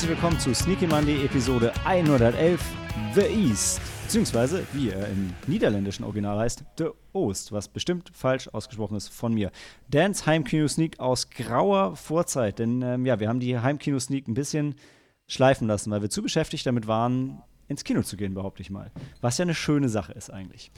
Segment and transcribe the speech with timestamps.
[0.00, 2.58] herzlich willkommen zu Sneaky Monday Episode 111
[3.14, 3.82] The East.
[4.04, 9.34] Beziehungsweise, wie er im niederländischen Original heißt, The Ost, was bestimmt falsch ausgesprochen ist von
[9.34, 9.50] mir.
[9.90, 14.74] Dans Heimkino-Sneak aus grauer Vorzeit, denn ähm, ja, wir haben die Heimkino-Sneak ein bisschen
[15.28, 18.90] schleifen lassen, weil wir zu beschäftigt damit waren, ins Kino zu gehen, behaupte ich mal.
[19.20, 20.72] Was ja eine schöne Sache ist eigentlich.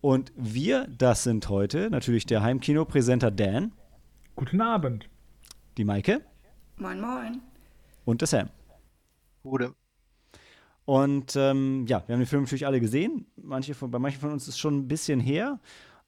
[0.00, 3.72] Und wir, das sind heute natürlich der Heimkino-Präsenter Dan.
[4.34, 5.10] Guten Abend.
[5.76, 6.22] Die Maike.
[6.78, 7.42] Moin, moin.
[8.06, 8.48] Und der Sam.
[9.42, 9.74] Gute.
[10.84, 13.26] Und ähm, ja, wir haben den Film natürlich alle gesehen.
[13.36, 15.60] Manche von, bei manchen von uns ist schon ein bisschen her.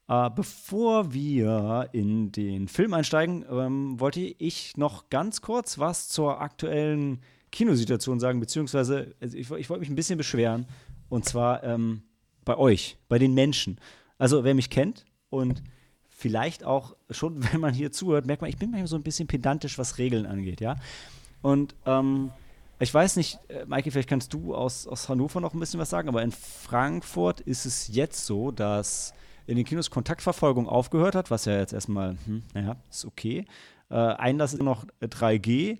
[0.07, 6.41] Äh, bevor wir in den Film einsteigen, ähm, wollte ich noch ganz kurz was zur
[6.41, 10.67] aktuellen Kinosituation sagen, beziehungsweise also ich, ich wollte mich ein bisschen beschweren.
[11.09, 12.03] Und zwar ähm,
[12.43, 13.79] bei euch, bei den Menschen.
[14.17, 15.63] Also, wer mich kennt und
[16.09, 19.27] vielleicht auch schon, wenn man hier zuhört, merkt man, ich bin manchmal so ein bisschen
[19.27, 20.75] pedantisch, was Regeln angeht, ja.
[21.41, 22.31] Und ähm,
[22.79, 25.89] ich weiß nicht, äh, Maike, vielleicht kannst du aus, aus Hannover noch ein bisschen was
[25.89, 29.13] sagen, aber in Frankfurt ist es jetzt so, dass
[29.47, 33.45] in den Kinos Kontaktverfolgung aufgehört hat, was ja jetzt erstmal, hm, naja, ist okay.
[33.89, 35.79] Äh, Einlass ist noch 3G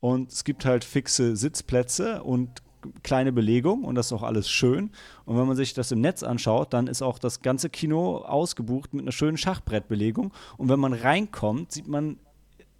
[0.00, 2.62] und es gibt halt fixe Sitzplätze und
[3.02, 4.90] kleine Belegung und das ist auch alles schön.
[5.24, 8.92] Und wenn man sich das im Netz anschaut, dann ist auch das ganze Kino ausgebucht
[8.92, 10.32] mit einer schönen Schachbrettbelegung.
[10.56, 12.18] Und wenn man reinkommt, sieht man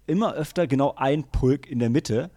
[0.07, 2.29] immer öfter genau ein Pulk in der Mitte.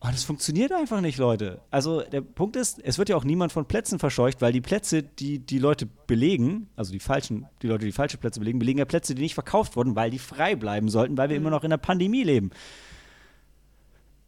[0.00, 1.60] Und es funktioniert einfach nicht, Leute.
[1.72, 5.02] Also der Punkt ist, es wird ja auch niemand von Plätzen verscheucht, weil die Plätze,
[5.02, 8.84] die die Leute belegen, also die falschen, die Leute, die falsche Plätze belegen, belegen ja
[8.84, 11.70] Plätze, die nicht verkauft wurden, weil die frei bleiben sollten, weil wir immer noch in
[11.70, 12.50] der Pandemie leben.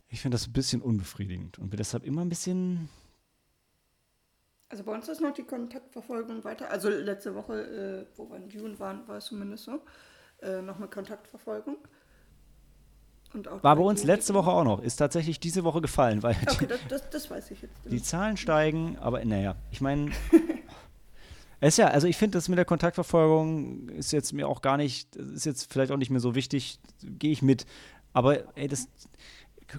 [0.08, 2.88] Ich finde das ein bisschen unbefriedigend und bin deshalb immer ein bisschen.
[4.70, 6.68] Also bei uns ist noch die Kontaktverfolgung weiter.
[6.68, 9.80] Also letzte Woche, äh, wo wir in June waren, war es zumindest so.
[10.42, 11.76] Äh, noch mit Kontaktverfolgung.
[13.62, 14.82] War bei uns letzte Woche auch noch.
[14.82, 17.74] Ist tatsächlich diese Woche gefallen, weil okay, das, das, das, weiß ich jetzt.
[17.84, 20.10] Die Zahlen steigen, aber naja, ich meine,
[21.60, 24.76] es ist ja, also ich finde das mit der Kontaktverfolgung ist jetzt mir auch gar
[24.76, 27.66] nicht, ist jetzt vielleicht auch nicht mehr so wichtig, gehe ich mit.
[28.12, 28.88] Aber ey, das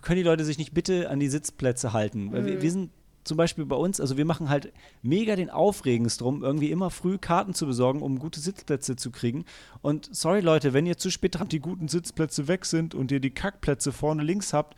[0.02, 2.26] können die Leute sich nicht bitte an die Sitzplätze halten.
[2.26, 2.46] Mhm.
[2.46, 2.92] Wir, wir, sind
[3.32, 7.18] zum Beispiel bei uns, also wir machen halt mega den Aufregens drum, irgendwie immer früh
[7.18, 9.46] Karten zu besorgen, um gute Sitzplätze zu kriegen.
[9.82, 13.22] Und sorry Leute, wenn ihr zu spät dran die guten Sitzplätze weg sind und ihr
[13.22, 14.78] die Kackplätze vorne links habt,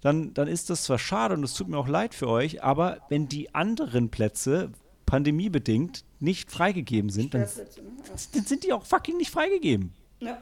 [0.00, 3.02] dann, dann ist das zwar schade und es tut mir auch leid für euch, aber
[3.10, 4.72] wenn die anderen Plätze
[5.04, 9.92] pandemiebedingt nicht freigegeben sind, dann, dann sind die auch fucking nicht freigegeben.
[10.20, 10.40] Ja.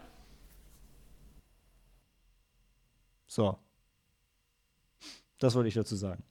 [3.26, 3.58] So.
[5.40, 6.22] Das wollte ich dazu sagen.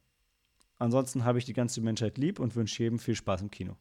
[0.79, 3.75] Ansonsten habe ich die ganze Menschheit lieb und wünsche jedem viel Spaß im Kino.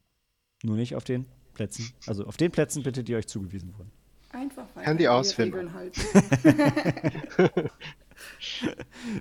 [0.65, 1.93] Nur nicht auf den Plätzen.
[2.07, 3.93] Also auf den Plätzen bitte, die euch zugewiesen wurden.
[4.33, 5.71] Einfach weiter Handy ausfinden.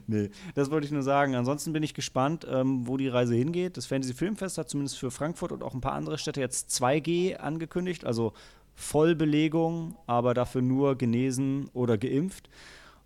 [0.07, 1.35] nee, das wollte ich nur sagen.
[1.35, 3.77] Ansonsten bin ich gespannt, ähm, wo die Reise hingeht.
[3.77, 7.37] Das Fantasy Filmfest hat zumindest für Frankfurt und auch ein paar andere Städte jetzt 2G
[7.37, 8.33] angekündigt, also
[8.75, 12.49] Vollbelegung, aber dafür nur genesen oder geimpft.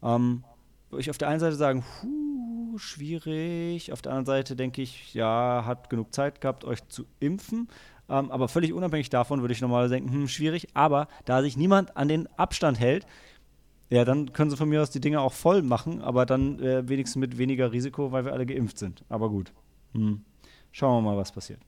[0.01, 0.43] Ähm,
[0.97, 1.83] ich auf der einen Seite sagen,
[2.77, 3.91] schwierig.
[3.91, 7.69] Auf der anderen Seite denke ich, ja, hat genug Zeit gehabt, euch zu impfen.
[8.09, 10.69] Ähm, aber völlig unabhängig davon würde ich normalerweise denken, hm, schwierig.
[10.73, 13.05] Aber da sich niemand an den Abstand hält,
[13.89, 16.87] ja, dann können sie von mir aus die Dinge auch voll machen, aber dann äh,
[16.87, 19.03] wenigstens mit weniger Risiko, weil wir alle geimpft sind.
[19.09, 19.51] Aber gut.
[19.93, 20.21] Hm.
[20.71, 21.59] Schauen wir mal, was passiert.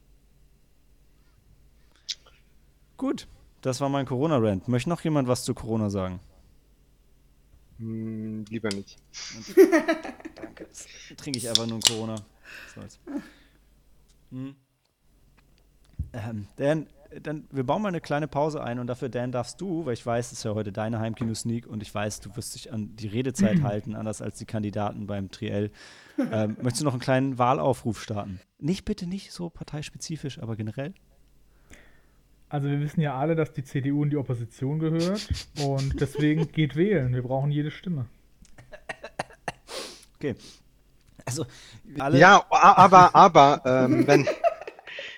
[2.95, 3.27] Gut,
[3.61, 4.69] das war mein Corona-Rant.
[4.69, 6.21] Möchte noch jemand was zu Corona sagen?
[7.77, 8.97] Hm, lieber nicht.
[10.35, 10.67] Danke.
[10.73, 12.15] Das trinke ich einfach nur in Corona.
[14.31, 14.55] Hm.
[16.13, 16.87] Ähm, Dan,
[17.21, 20.05] dann, wir bauen mal eine kleine Pause ein und dafür, Dan, darfst du, weil ich
[20.05, 23.07] weiß, es ist ja heute deine Heimkino-Sneak und ich weiß, du wirst dich an die
[23.07, 25.71] Redezeit halten, anders als die Kandidaten beim Triell.
[26.17, 28.39] Ähm, möchtest du noch einen kleinen Wahlaufruf starten?
[28.59, 30.93] Nicht bitte nicht so parteispezifisch, aber generell?
[32.53, 35.27] Also wir wissen ja alle, dass die CDU in die Opposition gehört
[35.65, 37.11] und deswegen geht wählen.
[37.11, 38.05] Wir brauchen jede Stimme.
[40.17, 40.35] Okay.
[41.25, 41.47] Also
[41.97, 44.27] alle ja, aber aber ähm, wenn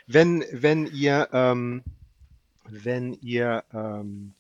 [0.08, 1.84] wenn wenn ihr ähm,
[2.70, 4.34] wenn ihr ähm,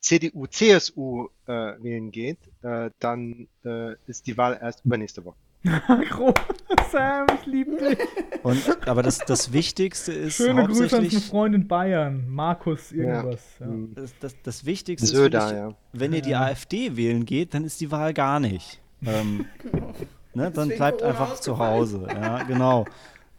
[0.00, 1.50] CDU CSU äh,
[1.82, 5.38] wählen geht, äh, dann äh, ist die Wahl erst übernächste Woche.
[6.92, 7.98] Sam, ich liebe dich.
[8.42, 13.40] Und, aber das, das Wichtigste ist Schöne Grüße an einen Freund in Bayern, Markus irgendwas.
[13.60, 13.66] Ja.
[13.66, 13.72] Ja.
[13.94, 15.74] Das, das, das, Wichtigste Söder, ist, ich, ja.
[15.94, 18.80] wenn ihr die AfD wählen geht, dann ist die Wahl gar nicht.
[19.06, 19.46] Ähm,
[20.34, 22.06] ne, dann bleibt einfach zu Hause.
[22.08, 22.84] Ja, genau.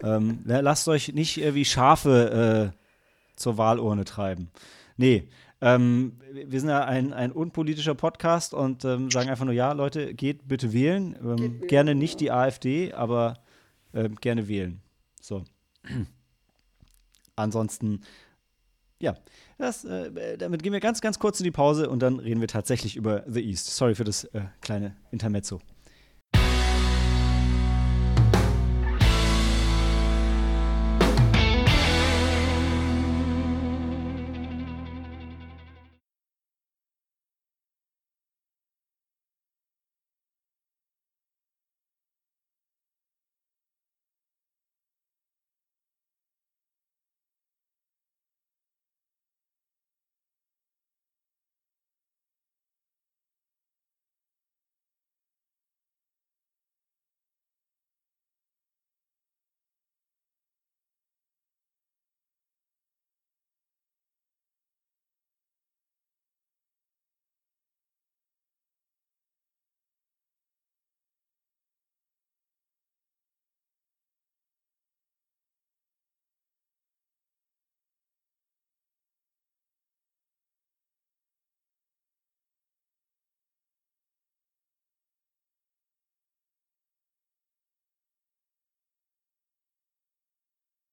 [0.01, 2.77] Ähm, lasst euch nicht wie Schafe äh,
[3.35, 4.49] zur Wahlurne treiben.
[4.97, 5.27] Nee,
[5.65, 10.13] Ähm, wir sind ja ein, ein unpolitischer Podcast und ähm, sagen einfach nur, ja, Leute,
[10.13, 11.15] geht bitte wählen.
[11.19, 12.25] Ähm, Geht wählen, gerne nicht ja.
[12.25, 13.33] die AfD, aber
[13.91, 14.79] ähm, gerne wählen.
[15.19, 15.43] So.
[17.35, 18.01] Ansonsten,
[19.01, 19.15] ja,
[19.57, 22.47] das, äh, damit gehen wir ganz, ganz kurz in die Pause und dann reden wir
[22.47, 23.75] tatsächlich über The East.
[23.75, 25.61] Sorry für das äh, kleine Intermezzo.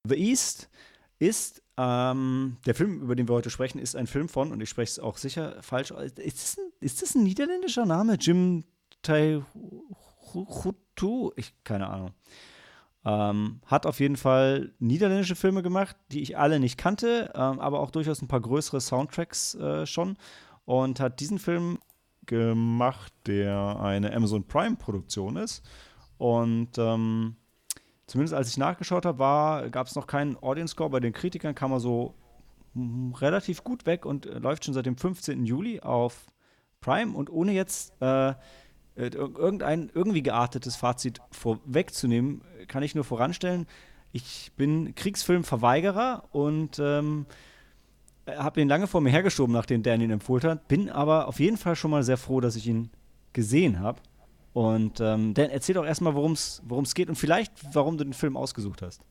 [0.05, 0.69] The East
[1.17, 4.67] ist ähm, der Film, über den wir heute sprechen, ist ein Film von, und ich
[4.69, 8.15] spreche es auch sicher falsch, ist das ein, ist das ein niederländischer Name?
[8.19, 8.65] Jim
[9.01, 9.45] Taihutu?
[11.37, 12.11] Ich, keine Ahnung.
[13.05, 17.79] Ähm, hat auf jeden Fall niederländische Filme gemacht, die ich alle nicht kannte, ähm, aber
[17.79, 20.17] auch durchaus ein paar größere Soundtracks äh, schon.
[20.65, 21.79] Und hat diesen Film
[22.25, 25.63] gemacht, der eine Amazon Prime-Produktion ist.
[26.17, 27.37] Und ähm,
[28.07, 30.89] zumindest als ich nachgeschaut habe, gab es noch keinen Audience Score.
[30.89, 32.13] Bei den Kritikern kam er so
[32.73, 35.45] mm, relativ gut weg und äh, läuft schon seit dem 15.
[35.45, 36.25] Juli auf
[36.81, 37.15] Prime.
[37.15, 38.33] Und ohne jetzt äh, äh,
[38.95, 43.67] ir- irgendein irgendwie geartetes Fazit vorwegzunehmen, kann ich nur voranstellen,
[44.11, 47.25] ich bin Kriegsfilmverweigerer und ähm,
[48.27, 50.67] habe ihn lange vor mir hergeschoben, nachdem Dan ihn empfohlen hat.
[50.67, 52.91] Bin aber auf jeden Fall schon mal sehr froh, dass ich ihn
[53.33, 53.99] gesehen habe.
[54.53, 58.37] Und ähm, Dan, erzähl doch erstmal, worum es geht und vielleicht, warum du den Film
[58.37, 59.03] ausgesucht hast.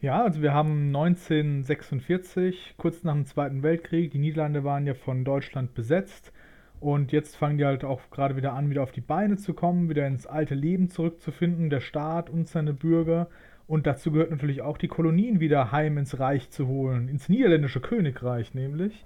[0.00, 5.24] Ja, also wir haben 1946, kurz nach dem Zweiten Weltkrieg, die Niederlande waren ja von
[5.24, 6.32] Deutschland besetzt
[6.80, 9.88] und jetzt fangen die halt auch gerade wieder an, wieder auf die Beine zu kommen,
[9.88, 13.28] wieder ins alte Leben zurückzufinden, der Staat und seine Bürger.
[13.68, 17.80] Und dazu gehört natürlich auch die Kolonien wieder heim ins Reich zu holen, ins niederländische
[17.80, 19.04] Königreich nämlich.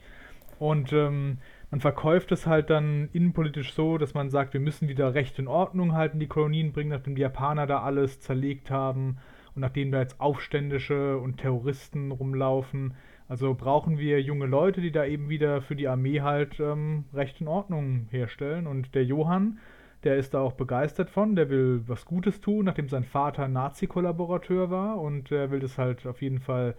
[0.58, 1.37] Und ähm,
[1.70, 5.48] man verkauft es halt dann innenpolitisch so, dass man sagt, wir müssen wieder Recht in
[5.48, 9.18] Ordnung halten, die Kolonien bringen, nachdem die Japaner da alles zerlegt haben
[9.54, 12.94] und nachdem da jetzt Aufständische und Terroristen rumlaufen.
[13.28, 17.40] Also brauchen wir junge Leute, die da eben wieder für die Armee halt ähm, Recht
[17.40, 18.69] in Ordnung herstellen.
[18.69, 19.58] Und der Johann,
[20.04, 24.70] der ist da auch begeistert von, der will was Gutes tun, nachdem sein Vater Nazi-Kollaborateur
[24.70, 26.76] war und er will das halt auf jeden Fall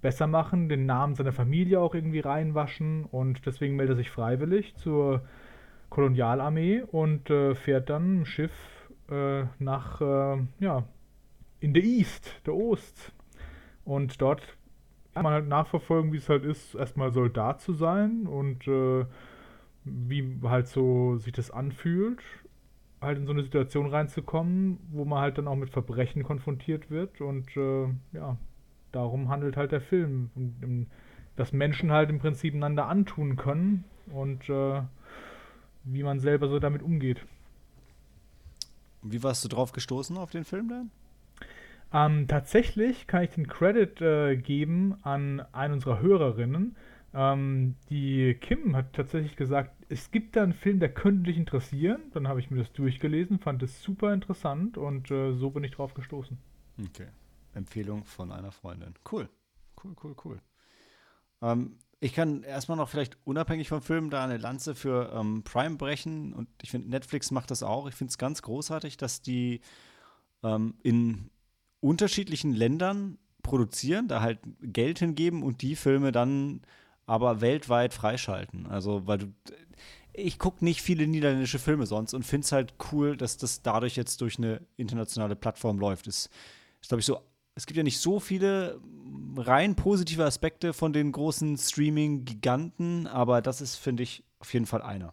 [0.00, 4.74] besser machen, den Namen seiner Familie auch irgendwie reinwaschen und deswegen meldet er sich freiwillig
[4.76, 5.22] zur
[5.90, 8.52] Kolonialarmee und äh, fährt dann im Schiff
[9.10, 10.84] äh, nach, äh, ja,
[11.58, 13.12] in der East, der Ost.
[13.84, 14.56] Und dort
[15.14, 19.04] kann man halt nachverfolgen, wie es halt ist, erstmal Soldat zu sein und äh,
[19.84, 22.22] wie halt so sich das anfühlt,
[23.00, 27.20] halt in so eine Situation reinzukommen, wo man halt dann auch mit Verbrechen konfrontiert wird
[27.20, 28.36] und äh, ja,
[28.92, 30.30] darum handelt halt der Film.
[30.34, 30.86] Und, ähm,
[31.36, 34.82] dass Menschen halt im Prinzip einander antun können und äh,
[35.84, 37.24] wie man selber so damit umgeht.
[39.02, 40.90] Wie warst du drauf gestoßen auf den Film dann?
[41.92, 46.76] Ähm, tatsächlich kann ich den Credit äh, geben an einen unserer Hörerinnen.
[47.14, 52.02] Ähm, die Kim hat tatsächlich gesagt, es gibt da einen Film, der könnte dich interessieren.
[52.12, 55.72] Dann habe ich mir das durchgelesen, fand es super interessant und äh, so bin ich
[55.72, 56.36] drauf gestoßen.
[56.78, 57.06] Okay.
[57.60, 58.94] Empfehlung von einer Freundin.
[59.10, 59.28] Cool.
[59.82, 60.40] Cool, cool, cool.
[61.42, 65.76] Ähm, ich kann erstmal noch vielleicht unabhängig vom Film da eine Lanze für ähm, Prime
[65.76, 67.86] brechen und ich finde, Netflix macht das auch.
[67.88, 69.60] Ich finde es ganz großartig, dass die
[70.42, 71.30] ähm, in
[71.80, 76.62] unterschiedlichen Ländern produzieren, da halt Geld hingeben und die Filme dann
[77.06, 78.66] aber weltweit freischalten.
[78.66, 79.26] Also, weil du,
[80.12, 83.96] ich gucke nicht viele niederländische Filme sonst und finde es halt cool, dass das dadurch
[83.96, 86.06] jetzt durch eine internationale Plattform läuft.
[86.06, 86.30] Ist,
[86.80, 87.20] ist glaube ich, so
[87.60, 88.80] es gibt ja nicht so viele
[89.36, 94.80] rein positive Aspekte von den großen Streaming-Giganten, aber das ist, finde ich, auf jeden Fall
[94.80, 95.12] einer.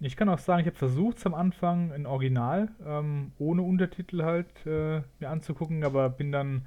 [0.00, 4.24] Ich kann auch sagen, ich habe versucht es am Anfang in Original, ähm, ohne Untertitel
[4.24, 6.66] halt äh, mir anzugucken, aber bin dann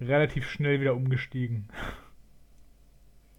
[0.00, 1.66] relativ schnell wieder umgestiegen.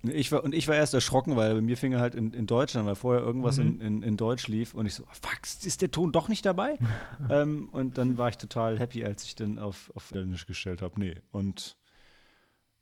[0.07, 2.47] Ich war, und ich war erst erschrocken, weil bei mir fing er halt in, in
[2.47, 3.63] Deutschland, weil vorher irgendwas Mhm.
[3.67, 6.77] in, in, in Deutsch lief und ich so, fuck, ist der Ton doch nicht dabei?
[7.29, 10.99] ähm, und dann war ich total happy, als ich dann auf, auf Englisch gestellt habe.
[10.99, 11.15] Nee.
[11.31, 11.77] Und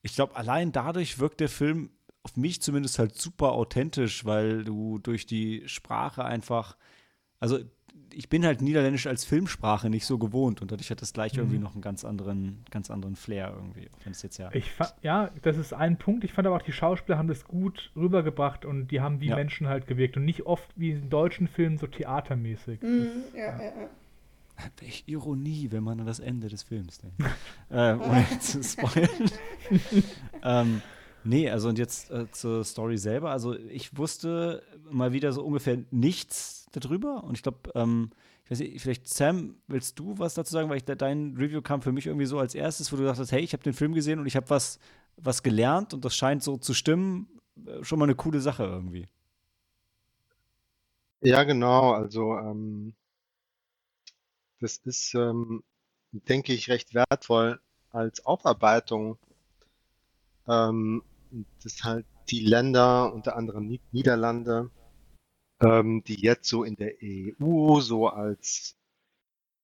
[0.01, 1.91] ich glaube, allein dadurch wirkt der Film
[2.23, 6.77] auf mich zumindest halt super authentisch, weil du durch die Sprache einfach,
[7.39, 7.59] also
[8.15, 11.57] ich bin halt Niederländisch als Filmsprache nicht so gewohnt und dadurch hat das gleich irgendwie
[11.57, 11.63] Mhm.
[11.63, 13.89] noch einen ganz anderen, ganz anderen Flair irgendwie.
[13.89, 14.49] Auch wenn es jetzt ja.
[14.53, 16.23] Ich ja, das ist ein Punkt.
[16.23, 19.35] Ich fand aber auch, die Schauspieler haben das gut rübergebracht und die haben wie Ja.
[19.35, 22.81] Menschen halt gewirkt und nicht oft wie in deutschen Filmen so theatermäßig.
[22.81, 23.71] Mhm, ja, ja, ja.
[24.79, 27.19] Welch Ironie, wenn man an das Ende des Films denkt.
[27.71, 29.09] äh, ohne zu spoilern.
[30.43, 30.81] ähm,
[31.23, 33.31] nee, also und jetzt äh, zur Story selber.
[33.31, 37.23] Also ich wusste mal wieder so ungefähr nichts darüber.
[37.23, 38.11] Und ich glaube, ähm,
[38.45, 40.69] ich weiß nicht, vielleicht Sam, willst du was dazu sagen?
[40.69, 43.19] Weil ich, de- dein Review kam für mich irgendwie so als erstes, wo du gesagt
[43.19, 44.79] hast, hey, ich habe den Film gesehen und ich habe was,
[45.17, 47.27] was gelernt und das scheint so zu stimmen.
[47.65, 49.07] Äh, Schon mal eine coole Sache irgendwie.
[51.21, 51.93] Ja, genau.
[51.93, 52.93] Also ähm,
[54.59, 55.63] das ist, ähm,
[56.11, 57.61] denke ich, recht wertvoll
[57.91, 59.19] als Aufarbeitung,
[60.47, 61.03] ähm,
[61.63, 64.71] dass halt die Länder, unter anderem Ni- Niederlande,
[65.61, 68.77] ähm, die jetzt so in der EU so als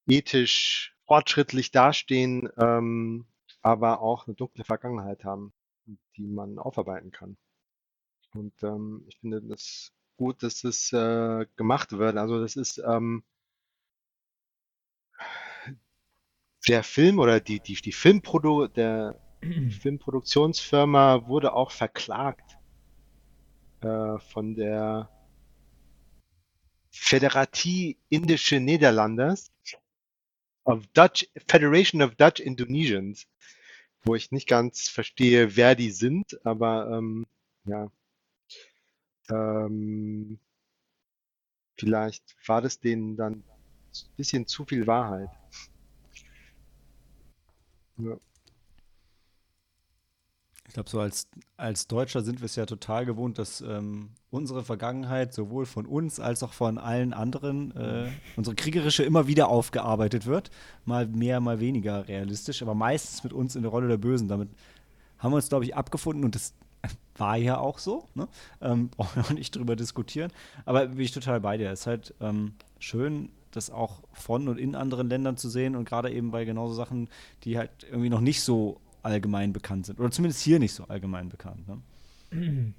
[0.07, 3.25] ethisch fortschrittlich dastehen, ähm,
[3.61, 5.53] aber auch eine dunkle Vergangenheit haben,
[6.17, 7.37] die man aufarbeiten kann.
[8.33, 12.17] Und ähm, ich finde das gut, dass das äh, gemacht wird.
[12.17, 13.23] Also das ist ähm,
[16.67, 22.57] der Film oder die, die, die Filmprodu der Filmproduktionsfirma wurde auch verklagt
[23.81, 25.09] äh, von der
[26.91, 29.51] Federatie Indische Niederlandes
[30.65, 33.27] of Dutch Federation of Dutch Indonesians,
[34.03, 37.25] wo ich nicht ganz verstehe, wer die sind, aber ähm,
[37.65, 37.89] ja,
[39.29, 40.39] ähm,
[41.77, 45.29] vielleicht war das denen dann ein bisschen zu viel Wahrheit.
[47.97, 48.17] Ja.
[50.69, 54.63] Ich glaube, so als, als Deutscher sind wir es ja total gewohnt, dass ähm, unsere
[54.63, 60.27] Vergangenheit sowohl von uns als auch von allen anderen, äh, unsere kriegerische immer wieder aufgearbeitet
[60.27, 60.51] wird.
[60.85, 64.27] Mal mehr, mal weniger realistisch, aber meistens mit uns in der Rolle der Bösen.
[64.27, 64.49] Damit
[65.17, 66.53] haben wir uns, glaube ich, abgefunden und das
[67.17, 68.07] war ja auch so.
[68.13, 68.27] Ne?
[68.61, 70.31] Ähm, brauchen wir auch nicht drüber diskutieren.
[70.65, 71.71] Aber bin ich total bei dir.
[71.71, 75.89] Es ist halt ähm, schön, das auch von und in anderen Ländern zu sehen und
[75.89, 77.09] gerade eben bei genauso Sachen,
[77.43, 79.99] die halt irgendwie noch nicht so allgemein bekannt sind.
[79.99, 81.67] Oder zumindest hier nicht so allgemein bekannt.
[81.67, 81.81] Ne?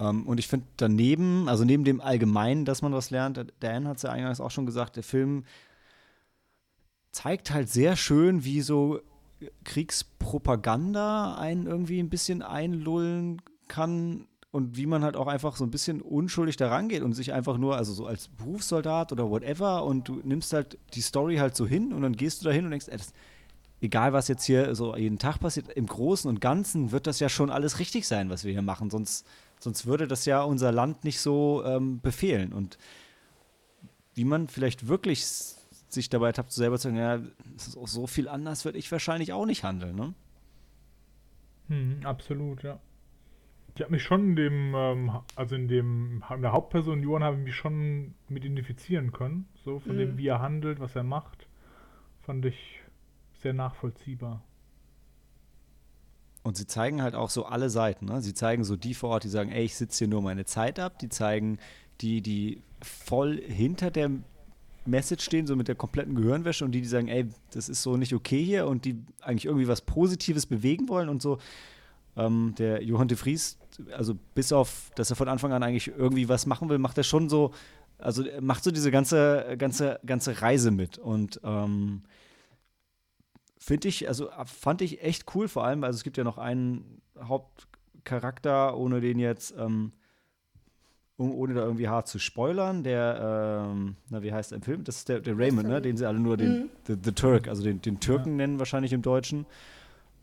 [0.00, 3.98] ähm, und ich finde daneben, also neben dem Allgemeinen, dass man was lernt, Dan hat
[3.98, 5.44] es ja eingangs auch schon gesagt, der Film
[7.12, 9.00] zeigt halt sehr schön, wie so
[9.64, 15.70] Kriegspropaganda einen irgendwie ein bisschen einlullen kann und wie man halt auch einfach so ein
[15.70, 20.08] bisschen unschuldig da rangeht und sich einfach nur, also so als Berufssoldat oder whatever und
[20.08, 22.70] du nimmst halt die Story halt so hin und dann gehst du da hin und
[22.70, 23.12] denkst, ey, das,
[23.84, 27.28] egal was jetzt hier so jeden Tag passiert, im Großen und Ganzen wird das ja
[27.28, 29.26] schon alles richtig sein, was wir hier machen, sonst,
[29.60, 32.78] sonst würde das ja unser Land nicht so ähm, befehlen und
[34.14, 37.20] wie man vielleicht wirklich sich dabei tappt, selber zu sagen, ja,
[37.56, 40.14] es ist auch so viel anders, würde ich wahrscheinlich auch nicht handeln, ne?
[41.68, 42.78] Mhm, absolut, ja.
[43.76, 47.36] Ich habe mich schon in dem, ähm, also in dem, in der Hauptperson Johann habe
[47.38, 49.48] ich mich schon mit identifizieren können.
[49.64, 50.18] So von dem, Mhm.
[50.18, 51.48] wie er handelt, was er macht,
[52.22, 52.80] fand ich
[53.44, 54.42] sehr nachvollziehbar.
[56.42, 58.06] Und sie zeigen halt auch so alle Seiten.
[58.06, 58.20] Ne?
[58.22, 60.78] Sie zeigen so die vor Ort, die sagen, ey, ich sitze hier nur meine Zeit
[60.78, 60.98] ab.
[60.98, 61.58] Die zeigen
[62.00, 64.10] die, die voll hinter der
[64.86, 67.96] Message stehen, so mit der kompletten Gehirnwäsche und die, die sagen, ey, das ist so
[67.96, 71.38] nicht okay hier und die eigentlich irgendwie was Positives bewegen wollen und so.
[72.16, 73.58] Ähm, der Johann de Vries,
[73.92, 77.04] also bis auf, dass er von Anfang an eigentlich irgendwie was machen will, macht er
[77.04, 77.52] schon so,
[77.98, 82.02] also macht so diese ganze, ganze, ganze Reise mit und ähm,
[83.66, 86.36] Finde ich, also äh, fand ich echt cool, vor allem, also es gibt ja noch
[86.36, 89.92] einen Hauptcharakter, ohne den jetzt, ähm,
[91.16, 94.84] um, ohne da irgendwie hart zu spoilern, der, ähm, na, wie heißt der im Film?
[94.84, 95.80] Das ist der, der Raymond, ne?
[95.80, 96.70] Den sie alle nur den Mhm.
[96.86, 99.46] the, the Turk, also den, den Türken nennen wahrscheinlich im Deutschen.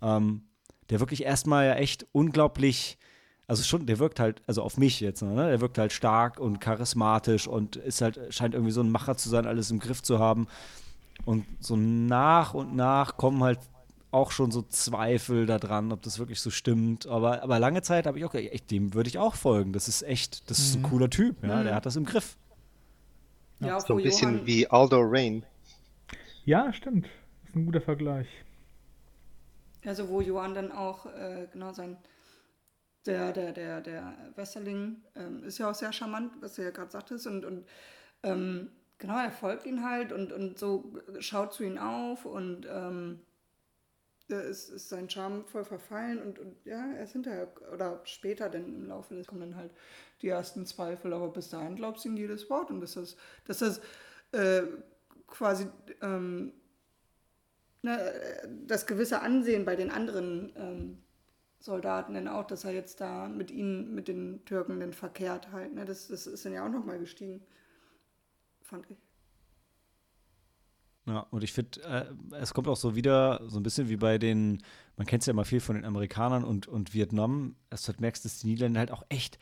[0.04, 0.44] Ähm,
[0.92, 3.00] der wirklich erstmal ja echt unglaublich,
[3.48, 5.48] also schon, der wirkt halt, also auf mich jetzt, ne?
[5.48, 9.30] Der wirkt halt stark und charismatisch und ist halt, scheint irgendwie so ein Macher zu
[9.30, 10.46] sein, alles im Griff zu haben.
[11.26, 13.60] Und so nach und nach kommen halt
[14.12, 17.08] auch schon so Zweifel daran, ob das wirklich so stimmt.
[17.08, 19.72] Aber, aber lange Zeit habe ich auch gedacht, dem würde ich auch folgen.
[19.74, 20.86] Das ist echt, das ist ein Mhm.
[20.86, 21.64] cooler Typ, ja, Mhm.
[21.64, 22.36] der hat das im Griff.
[23.60, 25.46] Ja, So ein bisschen Johann, wie Aldo Rain.
[26.46, 27.06] Ja, stimmt.
[27.06, 28.28] Das ist ein guter Vergleich.
[29.86, 31.98] also wo Johann dann auch äh, genau sein
[33.06, 36.92] der, der, der, der Westerling ähm, ist ja auch sehr charmant, was du ja gerade
[36.92, 37.26] sagtest.
[37.26, 37.66] Und, und
[38.24, 38.70] ähm,
[39.02, 43.20] genau, er folgt ihn halt und, und so schaut zu ihm auf und ähm,
[44.30, 48.74] ist, ist sein Charme voll verfallen und, und ja, er ist hinterher oder später, denn
[48.74, 49.72] im Laufe des kommen dann halt
[50.22, 53.60] die ersten Zweifel, aber bis dahin glaubst du ihm jedes Wort und dass das, dass
[53.60, 53.82] das
[54.32, 54.62] äh,
[55.28, 55.68] quasi
[56.02, 56.54] ähm,
[57.82, 58.00] ne,
[58.66, 60.98] das gewisse Ansehen bei den anderen ähm,
[61.60, 65.74] Soldaten denn auch, dass er jetzt da mit ihnen, mit den Türken dann verkehrt halt,
[65.74, 67.42] ne, das, das ist dann ja auch nochmal gestiegen,
[68.72, 68.98] fand ich.
[71.06, 74.18] Ja, und ich finde, äh, es kommt auch so wieder, so ein bisschen wie bei
[74.18, 74.64] den,
[74.98, 78.02] man kennt es ja immer viel von den Amerikanern und, und Vietnam, dass du halt
[78.02, 79.40] merkst, dass die Niederländer halt auch echt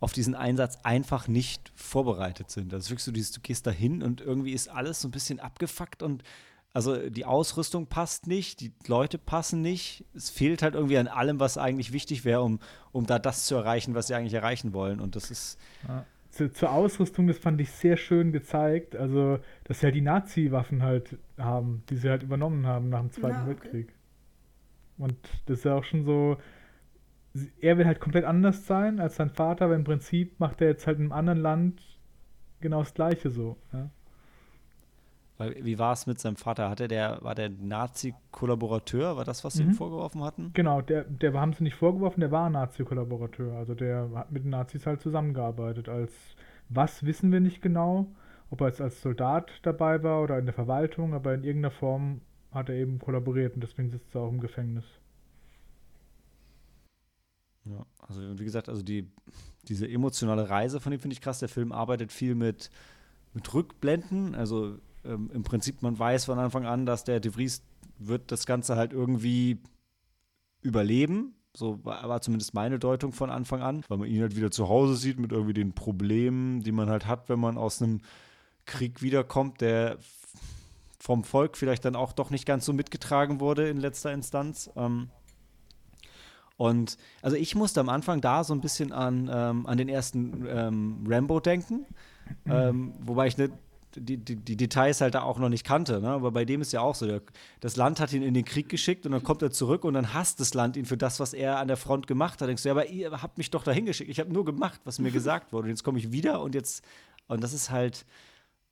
[0.00, 2.72] auf diesen Einsatz einfach nicht vorbereitet sind.
[2.72, 5.12] Das ist wirklich so dieses, du gehst da hin und irgendwie ist alles so ein
[5.12, 6.22] bisschen abgefuckt und
[6.72, 10.04] also die Ausrüstung passt nicht, die Leute passen nicht.
[10.12, 12.58] Es fehlt halt irgendwie an allem, was eigentlich wichtig wäre, um,
[12.92, 15.00] um da das zu erreichen, was sie eigentlich erreichen wollen.
[15.00, 15.58] Und das ist.
[15.86, 18.96] Ja zu, zur Ausrüstung, das fand ich sehr schön gezeigt.
[18.96, 23.10] Also, dass sie halt die Nazi-Waffen halt haben, die sie halt übernommen haben nach dem
[23.10, 23.50] Zweiten ja, okay.
[23.50, 23.94] Weltkrieg.
[24.98, 26.36] Und das ist ja auch schon so,
[27.60, 30.86] er will halt komplett anders sein als sein Vater, aber im Prinzip macht er jetzt
[30.86, 31.82] halt in einem anderen Land
[32.60, 33.56] genau das Gleiche so.
[33.72, 33.90] Ja.
[35.36, 36.70] Weil, wie war es mit seinem Vater?
[36.70, 39.16] Hatte der, war der Nazi-Kollaborateur?
[39.16, 39.70] War das, was sie mhm.
[39.70, 40.50] ihm vorgeworfen hatten?
[40.52, 43.56] Genau, der, der haben sie nicht vorgeworfen, der war Nazi-Kollaborateur.
[43.56, 45.88] Also der hat mit den Nazis halt zusammengearbeitet.
[45.88, 46.12] Als
[46.68, 48.06] was wissen wir nicht genau,
[48.50, 52.20] ob er jetzt als Soldat dabei war oder in der Verwaltung, aber in irgendeiner Form
[52.52, 54.84] hat er eben kollaboriert und deswegen sitzt er auch im Gefängnis.
[57.64, 59.10] Ja, also wie gesagt, also die,
[59.66, 61.40] diese emotionale Reise von ihm finde ich krass.
[61.40, 62.70] Der Film arbeitet viel mit,
[63.32, 67.62] mit Rückblenden, also ähm, im Prinzip man weiß von Anfang an, dass der De Vries
[67.98, 69.58] wird das Ganze halt irgendwie
[70.62, 71.34] überleben.
[71.56, 74.96] So war, zumindest meine Deutung von Anfang an, weil man ihn halt wieder zu Hause
[74.96, 78.00] sieht mit irgendwie den Problemen, die man halt hat, wenn man aus einem
[78.66, 79.98] Krieg wiederkommt, der
[80.98, 84.70] vom Volk vielleicht dann auch doch nicht ganz so mitgetragen wurde in letzter Instanz.
[84.74, 85.10] Ähm,
[86.56, 90.46] und also ich musste am Anfang da so ein bisschen an, ähm, an den ersten
[90.48, 91.86] ähm, Rambo denken.
[92.44, 92.52] Mhm.
[92.52, 93.52] Ähm, wobei ich nicht
[93.96, 96.00] die, die, die, Details halt da auch noch nicht kannte.
[96.00, 96.08] Ne?
[96.08, 97.22] Aber bei dem ist ja auch so, der,
[97.60, 100.14] das Land hat ihn in den Krieg geschickt und dann kommt er zurück und dann
[100.14, 102.48] hasst das Land ihn für das, was er an der Front gemacht hat.
[102.48, 104.10] Denkst du, ja, aber ihr habt mich doch dahin geschickt.
[104.10, 105.64] Ich habe nur gemacht, was mir gesagt wurde.
[105.64, 106.84] Und jetzt komme ich wieder und jetzt,
[107.28, 108.06] und das ist halt,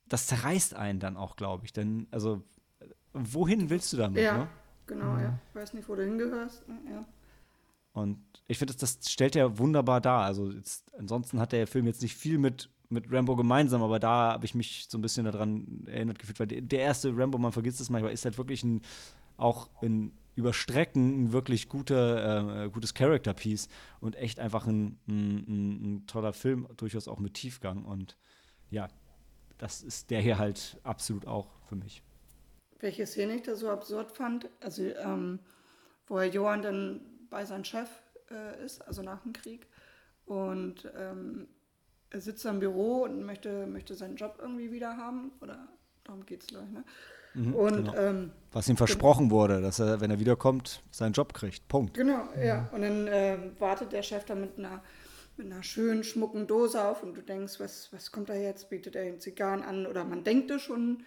[0.07, 1.73] das zerreißt einen dann auch, glaube ich.
[1.73, 2.43] Denn, also,
[3.13, 4.23] wohin willst du damit?
[4.23, 4.47] Ja, ne?
[4.85, 5.39] genau, ja.
[5.49, 6.63] Ich weiß nicht, wo du hingehörst.
[6.89, 7.05] Ja.
[7.93, 10.25] Und ich finde, das, das stellt er wunderbar dar.
[10.25, 14.33] Also jetzt, ansonsten hat der Film jetzt nicht viel mit mit Rambo gemeinsam, aber da
[14.33, 17.81] habe ich mich so ein bisschen daran erinnert gefühlt, weil der erste Rambo, man vergisst
[17.81, 18.81] es manchmal, ist halt wirklich ein,
[19.37, 23.67] auch in Überstrecken ein wirklich guter, äh, gutes Character-Piece
[23.99, 27.85] und echt einfach ein, ein, ein, toller Film, durchaus auch mit Tiefgang.
[27.85, 28.17] Und
[28.71, 28.87] ja,
[29.57, 32.01] das ist der hier halt absolut auch für mich.
[32.79, 35.39] Welche Szene ich da so absurd fand, also ähm,
[36.07, 37.89] wo Herr Johann dann bei seinem Chef
[38.29, 39.67] äh, ist, also nach dem Krieg,
[40.25, 41.47] und ähm,
[42.13, 45.31] sitzt am Büro und möchte, möchte seinen Job irgendwie wieder haben.
[45.41, 45.67] Oder
[46.03, 46.73] darum geht es, glaube ich.
[46.73, 46.83] Ne?
[47.33, 47.95] Mhm, und, genau.
[47.95, 51.67] ähm, Was ihm versprochen wurde, dass er, wenn er wiederkommt, seinen Job kriegt.
[51.67, 51.95] Punkt.
[51.95, 52.69] Genau, ja.
[52.71, 54.83] Und dann äh, wartet der Chef da mit einer,
[55.37, 58.69] mit einer schönen, schmucken Dose auf und du denkst, was, was kommt da jetzt?
[58.69, 59.87] Bietet er den Zigarren an?
[59.87, 61.03] Oder man denkt es schon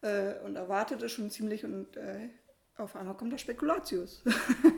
[0.00, 2.28] äh, und erwartet es schon ziemlich und äh,
[2.76, 4.22] auf einmal kommt der Spekulatius.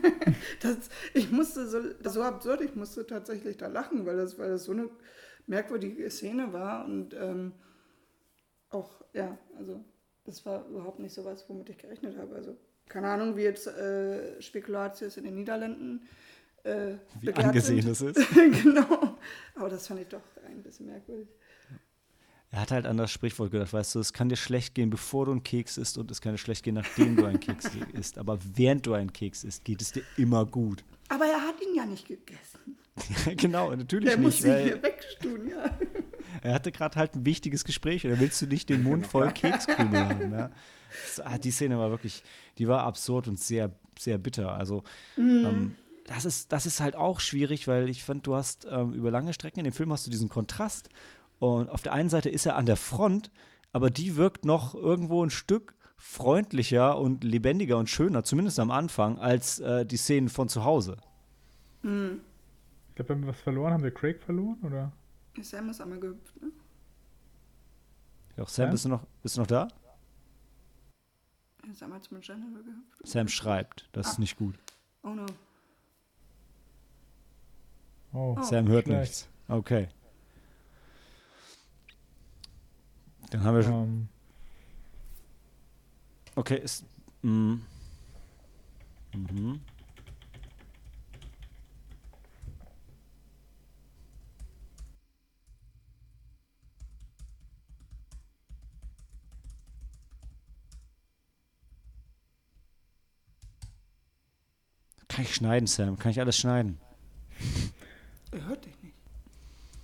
[0.61, 0.77] das,
[1.13, 4.71] ich musste so, so absurd, ich musste tatsächlich da lachen, weil das, weil das so
[4.71, 4.89] eine
[5.51, 7.51] merkwürdige Szene war und ähm,
[8.69, 9.83] auch, ja, also
[10.23, 12.35] das war überhaupt nicht so was, womit ich gerechnet habe.
[12.35, 12.55] Also
[12.87, 16.07] keine Ahnung, wie jetzt äh, Spekulatius in den Niederlanden
[16.63, 18.19] äh, wie angesehen es ist.
[18.33, 19.17] genau,
[19.55, 21.27] aber das fand ich doch ein bisschen merkwürdig.
[22.51, 25.25] Er hat halt an das Sprichwort gedacht, weißt du, es kann dir schlecht gehen, bevor
[25.25, 28.17] du einen Keks isst und es kann dir schlecht gehen, nachdem du einen Keks isst.
[28.17, 30.83] Aber während du einen Keks isst, geht es dir immer gut.
[31.07, 31.50] Aber er hat
[31.81, 32.77] ja nicht gegessen.
[33.37, 34.43] Genau, natürlich Der nicht.
[34.43, 35.77] Der muss sich hier wegtun, ja.
[36.43, 39.31] Er hatte gerade halt ein wichtiges Gespräch und da willst du nicht den Mund voll
[39.33, 40.31] Kekskrümel haben.
[40.31, 40.51] Ja?
[41.23, 42.23] Ah, die Szene war wirklich,
[42.57, 44.53] die war absurd und sehr, sehr bitter.
[44.53, 44.83] Also,
[45.17, 45.45] mhm.
[45.45, 49.11] ähm, das ist, das ist halt auch schwierig, weil ich fand, du hast ähm, über
[49.11, 50.89] lange Strecken in dem Film hast du diesen Kontrast.
[51.39, 53.31] Und auf der einen Seite ist er an der Front,
[53.71, 59.19] aber die wirkt noch irgendwo ein Stück freundlicher und lebendiger und schöner, zumindest am Anfang,
[59.19, 60.97] als äh, die Szenen von zu Hause.
[61.81, 62.21] Mhm.
[62.89, 63.73] Ich glaube, haben wir was verloren.
[63.73, 64.91] Haben wir Craig verloren, oder?
[65.41, 66.51] Sam ist einmal gehüpft, ne?
[68.37, 68.71] Ja, Sam, Sam?
[68.71, 69.67] Bist, du noch, bist du noch da?
[71.73, 73.07] Sam hat mit Jennifer gehüpft.
[73.07, 74.11] Sam schreibt, das ah.
[74.11, 74.55] ist nicht gut.
[75.03, 75.25] Oh no.
[78.13, 78.99] Oh, Sam hört schlecht.
[78.99, 79.29] nichts.
[79.47, 79.87] Okay.
[83.29, 83.83] Dann haben wir schon.
[83.83, 84.09] Ähm,
[86.35, 86.85] Okay, ist.
[87.21, 87.55] Mm.
[89.13, 89.59] Mhm.
[105.11, 105.99] Kann ich schneiden, Sam?
[105.99, 106.79] Kann ich alles schneiden?
[108.31, 108.95] Er hört dich nicht.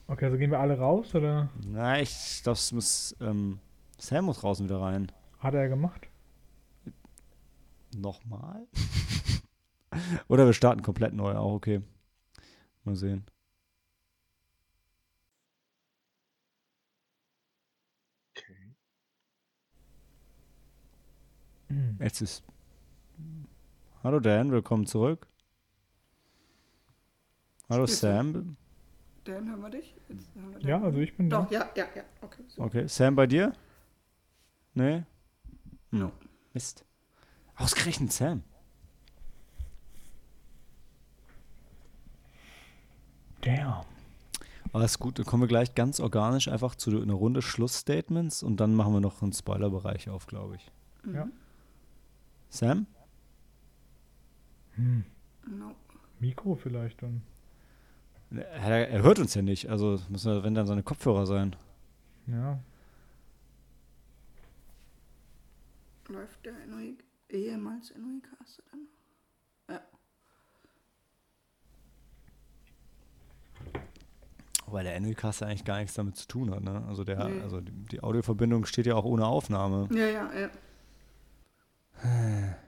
[0.08, 3.16] okay, also gehen wir alle raus oder Nein, ich glaube, es muss.
[3.20, 3.60] Ähm,
[3.98, 5.12] Sam muss draußen wieder rein.
[5.40, 6.08] hat er gemacht?
[7.94, 8.68] Nochmal?
[10.30, 11.82] Oder wir starten komplett neu, auch okay.
[12.84, 13.26] Mal sehen.
[18.38, 18.76] Okay.
[21.68, 21.98] Hm.
[22.00, 22.44] Jetzt ist.
[24.08, 25.28] Hallo Dan, willkommen zurück.
[27.70, 28.08] Hallo Spielst du?
[28.08, 28.56] Sam.
[29.26, 29.94] Dan, hören wir dich?
[30.08, 31.54] Jetzt hören wir Ja, also ich bin Doch, da.
[31.54, 32.04] ja, ja, ja.
[32.22, 32.62] Okay, so.
[32.62, 33.52] Okay, Sam bei dir?
[34.76, 35.04] Nee?
[35.90, 36.00] Hm.
[36.00, 36.12] No.
[36.54, 36.86] Mist.
[37.58, 38.44] Ausgerechnet Sam.
[43.42, 43.84] Damn.
[44.86, 48.74] Ist gut, dann kommen wir gleich ganz organisch einfach zu einer Runde Schlussstatements und dann
[48.74, 50.72] machen wir noch einen Spoilerbereich auf, glaube ich.
[51.04, 51.14] Mhm.
[51.14, 51.28] Ja.
[52.48, 52.88] Sam?
[54.78, 55.04] Hm.
[55.48, 55.76] No.
[56.20, 57.22] Mikro vielleicht dann.
[58.32, 61.56] Er, er hört uns ja nicht, also müssen wir, wenn dann seine Kopfhörer sein.
[62.28, 62.60] Ja.
[66.10, 66.98] Läuft der NOI,
[67.30, 69.76] ehemals NOI-Cast dann noch?
[69.76, 69.82] Ja.
[74.66, 74.96] Wobei der
[75.40, 76.84] ja eigentlich gar nichts damit zu tun hat, ne?
[76.88, 77.42] Also der, Nee.
[77.42, 79.88] also die, die Audioverbindung steht ja auch ohne Aufnahme.
[79.92, 80.50] Ja, ja, ja.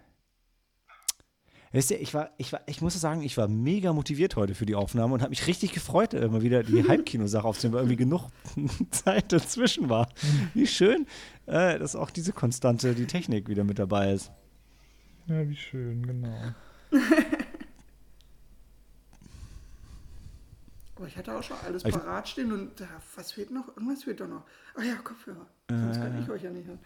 [1.71, 4.65] Wisst ihr, ich war, ich war, ich muss sagen, ich war mega motiviert heute für
[4.65, 7.97] die Aufnahme und habe mich richtig gefreut, äh, immer wieder die Heimkino-Sache aufzunehmen, weil irgendwie
[7.97, 8.29] genug
[8.91, 10.09] Zeit dazwischen war.
[10.55, 11.05] Wie schön,
[11.45, 14.31] äh, dass auch diese Konstante, die Technik wieder mit dabei ist.
[15.27, 16.53] Ja, wie schön, genau.
[20.95, 23.67] Aber ich hatte auch schon alles Ich- parat stehen und äh, was fehlt noch?
[23.69, 24.43] Irgendwas fehlt doch noch.
[24.75, 25.45] Ach ja, Kopfhörer.
[25.69, 26.79] Sonst kann ich euch ja nicht hören.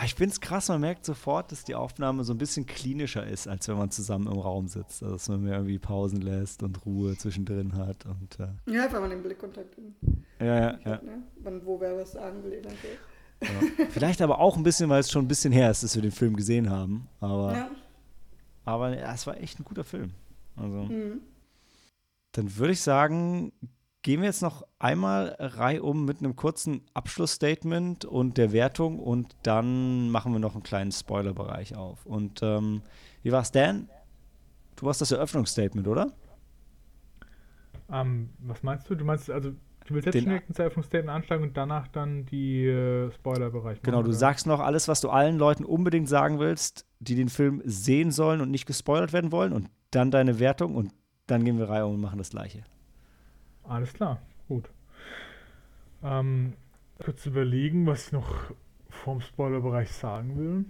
[0.00, 3.26] Aber ich finde es krass, man merkt sofort, dass die Aufnahme so ein bisschen klinischer
[3.26, 5.02] ist, als wenn man zusammen im Raum sitzt.
[5.02, 8.06] Also, dass man mehr irgendwie Pausen lässt und Ruhe zwischendrin hat.
[8.06, 9.94] Und, äh, Ja, wenn man den Blickkontakt in,
[10.38, 10.90] ja, ja, ja.
[10.92, 11.22] hat, ne?
[11.42, 12.96] Wann, wo wer was sagen will, eventuell.
[13.42, 13.86] Ja.
[13.90, 16.12] Vielleicht aber auch ein bisschen, weil es schon ein bisschen her ist, dass wir den
[16.12, 17.06] Film gesehen haben.
[17.20, 17.70] Aber, Ja.
[18.64, 20.12] aber es war echt ein guter Film.
[20.56, 21.20] Also, Mhm.
[22.32, 23.52] dann würde ich sagen,
[24.02, 30.10] gehen wir jetzt noch einmal reihum mit einem kurzen Abschlussstatement und der Wertung und dann
[30.10, 32.06] machen wir noch einen kleinen Spoilerbereich auf.
[32.06, 32.82] Und ähm,
[33.22, 33.88] wie war's, Dan?
[34.76, 36.12] Du warst das Eröffnungsstatement, oder?
[37.92, 38.94] Ähm, was meinst du?
[38.94, 42.64] Du meinst, also, du willst jetzt Den- direkt ein Eröffnungsstatement ansteigen und danach dann die
[42.66, 47.16] äh, Spoilerbereich Genau, du sagst noch alles, was du allen Leuten unbedingt sagen willst, die
[47.16, 50.92] den Film sehen sollen und nicht gespoilert werden wollen und dann deine Wertung und
[51.26, 52.62] dann gehen wir reihum und machen das gleiche.
[53.64, 54.68] Alles klar, gut.
[56.02, 56.54] Ähm,
[57.02, 58.52] kurz überlegen, was ich noch
[58.88, 60.64] vom Spoilerbereich sagen will.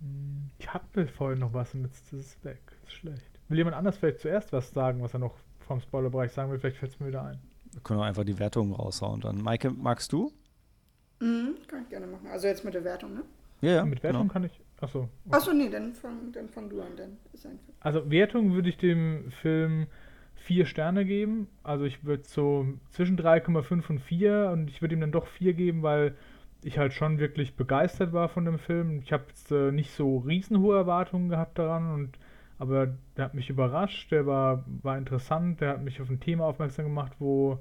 [0.00, 2.60] Hm, Ich hatte vorhin noch was und jetzt ist es weg.
[2.84, 3.30] ist schlecht.
[3.48, 6.58] Will jemand anders vielleicht zuerst was sagen, was er noch vom Spoilerbereich sagen will?
[6.58, 7.38] Vielleicht fällt es mir wieder ein.
[7.72, 9.20] Wir können auch einfach die Wertungen raushauen.
[9.20, 10.32] Dann, Maike, magst du?
[11.20, 12.26] Mhm, kann ich gerne machen.
[12.28, 13.22] Also jetzt mit der Wertung, ne?
[13.60, 13.84] Ja, ja.
[13.84, 14.32] Mit Wertung genau.
[14.32, 14.60] kann ich.
[14.80, 15.08] Achso.
[15.24, 15.36] Okay.
[15.36, 17.76] Achso, nee, dann fang, dann fang du an, dann ist ein Film.
[17.80, 19.86] Also Wertung würde ich dem Film
[20.44, 21.48] vier Sterne geben.
[21.62, 25.54] Also ich würde so zwischen 3,5 und 4 und ich würde ihm dann doch 4
[25.54, 26.14] geben, weil
[26.62, 29.00] ich halt schon wirklich begeistert war von dem Film.
[29.00, 32.18] Ich habe jetzt äh, nicht so riesenhohe Erwartungen gehabt daran und
[32.58, 36.44] aber der hat mich überrascht, der war, war interessant, der hat mich auf ein Thema
[36.44, 37.58] aufmerksam gemacht, wo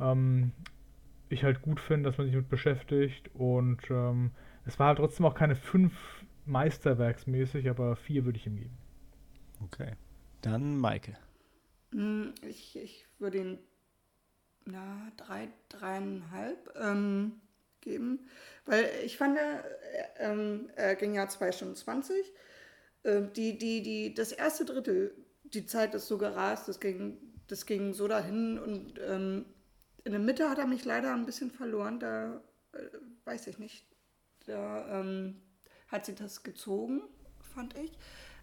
[0.00, 0.52] ähm,
[1.28, 4.30] ich halt gut finde, dass man sich mit beschäftigt und ähm,
[4.64, 5.92] es war halt trotzdem auch keine 5
[6.46, 8.76] Meisterwerksmäßig, aber 4 würde ich ihm geben.
[9.62, 9.92] Okay.
[10.40, 11.16] Dann Maike.
[11.92, 13.58] Hm, Ich, ich würde ihn
[14.64, 17.40] na, drei, dreieinhalb ähm,
[17.80, 18.28] geben,
[18.66, 19.64] weil ich fand, er,
[20.18, 22.32] ähm, er ging ja zwei Stunden 20.
[23.04, 27.66] Ähm, die, die, die, das erste Drittel, die Zeit ist so gerast, das ging, das
[27.66, 29.46] ging so dahin und ähm,
[30.04, 32.78] in der Mitte hat er mich leider ein bisschen verloren, da äh,
[33.24, 33.86] weiß ich nicht.
[34.46, 35.40] Da ähm,
[35.88, 37.02] hat sie das gezogen,
[37.54, 37.92] fand ich.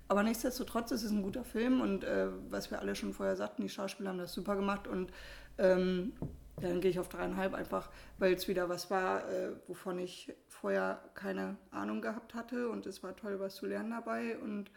[0.08, 3.62] Aber nichtsdestotrotz ist es ein guter Film und äh, was wir alle schon vorher sagten,
[3.62, 5.12] die Schauspieler haben das super gemacht und
[5.58, 6.13] ähm,
[6.62, 11.02] dann gehe ich auf dreieinhalb einfach, weil es wieder was war, äh, wovon ich vorher
[11.13, 14.72] keine Ahnung gehabt hatte und es war toll, was zu lernen dabei und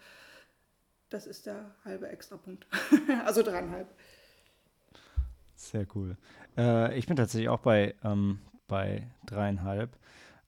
[1.11, 2.67] das ist der halbe Extrapunkt.
[3.25, 3.89] also dreieinhalb.
[5.57, 6.17] Sehr cool.
[6.57, 9.91] Äh, ich bin tatsächlich auch bei, ähm, bei dreieinhalb.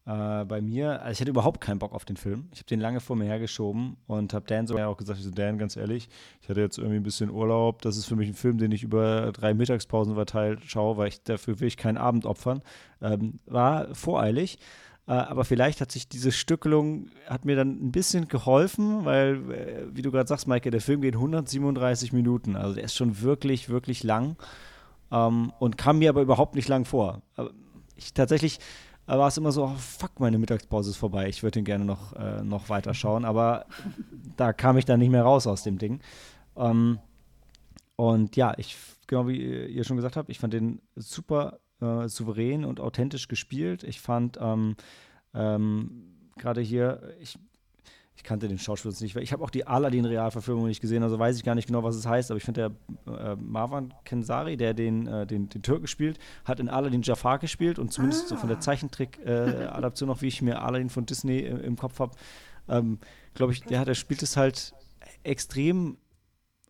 [0.05, 2.49] Äh, bei mir, also ich hatte überhaupt keinen Bock auf den Film.
[2.53, 5.31] Ich habe den lange vor mir hergeschoben und habe Dan sogar auch gesagt, ich so,
[5.31, 6.09] Dan, ganz ehrlich,
[6.41, 7.83] ich hatte jetzt irgendwie ein bisschen Urlaub.
[7.83, 11.23] Das ist für mich ein Film, den ich über drei Mittagspausen verteilt schaue, weil ich
[11.23, 12.63] dafür will ich keinen Abend opfern.
[13.01, 14.59] Ähm, war voreilig.
[15.07, 19.87] Äh, aber vielleicht hat sich diese Stückelung, hat mir dann ein bisschen geholfen, weil, äh,
[19.93, 22.57] wie du gerade sagst, Maike, der Film geht 137 Minuten.
[22.57, 24.37] Also der ist schon wirklich, wirklich lang
[25.13, 27.23] ähm, und kam mir aber überhaupt nicht lang vor.
[27.95, 28.59] Ich tatsächlich
[29.07, 32.13] war es immer so, oh, fuck, meine Mittagspause ist vorbei, ich würde den gerne noch,
[32.15, 33.67] äh, noch weiter aber
[34.37, 36.01] da kam ich dann nicht mehr raus aus dem Ding.
[36.57, 36.99] Ähm,
[37.97, 42.65] und ja, ich, genau wie ihr schon gesagt habt, ich fand den super äh, souverän
[42.65, 43.83] und authentisch gespielt.
[43.85, 44.77] Ich fand ähm,
[45.35, 47.39] ähm, gerade hier, ich
[48.23, 49.17] ich kannte den Schauspieler nicht.
[49.17, 52.07] Ich habe auch die Aladdin-Realverfilmung nicht gesehen, also weiß ich gar nicht genau, was es
[52.07, 52.31] heißt.
[52.31, 52.73] Aber ich finde,
[53.07, 57.41] der äh, Marwan Kensari, der den, äh, den, den Türken spielt, hat in Aladdin Jafar
[57.41, 58.29] gespielt und zumindest ah.
[58.29, 58.61] so von der ah.
[58.61, 62.15] Zeichentrick-Adaption, äh, noch wie ich mir Aladdin von Disney im, im Kopf habe,
[62.69, 63.01] ähm,
[63.35, 64.73] glaube ich, der, der spielt es halt
[65.25, 65.97] extrem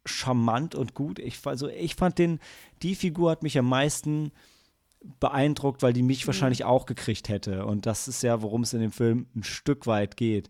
[0.07, 1.19] charmant und gut.
[1.19, 2.41] Ich, also ich fand den,
[2.81, 4.33] die Figur hat mich am meisten
[5.21, 6.29] beeindruckt, weil die mich mhm.
[6.29, 7.67] wahrscheinlich auch gekriegt hätte.
[7.67, 10.49] Und das ist ja, worum es in dem Film ein Stück weit geht.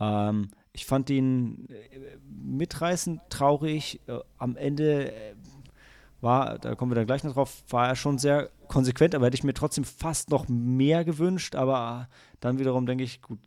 [0.00, 4.00] Ähm, ich fand ihn äh, mitreißend, traurig.
[4.06, 5.34] Äh, am Ende äh,
[6.20, 9.36] war, da kommen wir dann gleich noch drauf, war er schon sehr konsequent, aber hätte
[9.36, 11.54] ich mir trotzdem fast noch mehr gewünscht.
[11.54, 12.08] Aber
[12.40, 13.38] dann wiederum denke ich, gut,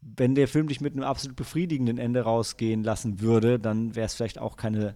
[0.00, 4.14] wenn der Film dich mit einem absolut befriedigenden Ende rausgehen lassen würde, dann wäre es
[4.14, 4.94] vielleicht auch keine,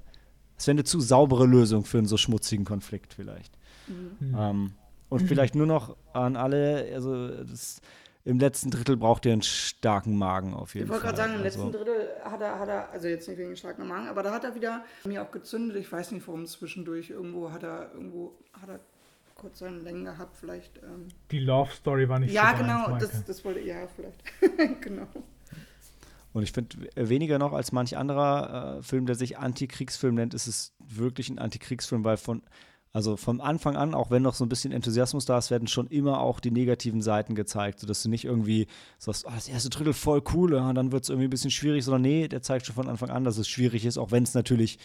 [0.56, 3.56] es wäre eine zu saubere Lösung für einen so schmutzigen Konflikt vielleicht.
[3.88, 4.36] Mhm.
[4.38, 4.72] Ähm,
[5.08, 7.82] und vielleicht nur noch an alle, also das
[8.24, 10.98] im letzten Drittel braucht er einen starken Magen auf jeden Fall.
[10.98, 11.78] Ich wollte gerade sagen, im letzten also.
[11.78, 14.54] Drittel hat er, hat er, also jetzt nicht wegen starken Magen, aber da hat er
[14.54, 15.76] wieder mir auch gezündet.
[15.76, 18.80] Ich weiß nicht, warum zwischendurch irgendwo hat er irgendwo hat er
[19.34, 20.78] kurz seine Längen gehabt, vielleicht.
[20.84, 21.08] Ähm.
[21.32, 24.22] Die Love Story war nicht ja, so Ja, genau, das, das wollte ja vielleicht.
[24.80, 25.08] genau.
[26.32, 30.46] Und ich finde, weniger noch als manch anderer äh, Film, der sich Antikriegsfilm nennt, ist
[30.46, 32.42] es wirklich ein Antikriegsfilm, weil von
[32.92, 35.86] also vom Anfang an, auch wenn noch so ein bisschen Enthusiasmus da ist, werden schon
[35.86, 38.66] immer auch die negativen Seiten gezeigt, sodass du nicht irgendwie
[38.98, 41.84] sagst, oh, das erste Drittel voll cool, und dann wird es irgendwie ein bisschen schwierig,
[41.84, 44.34] sondern nee, der zeigt schon von Anfang an, dass es schwierig ist, auch wenn es
[44.34, 44.78] natürlich,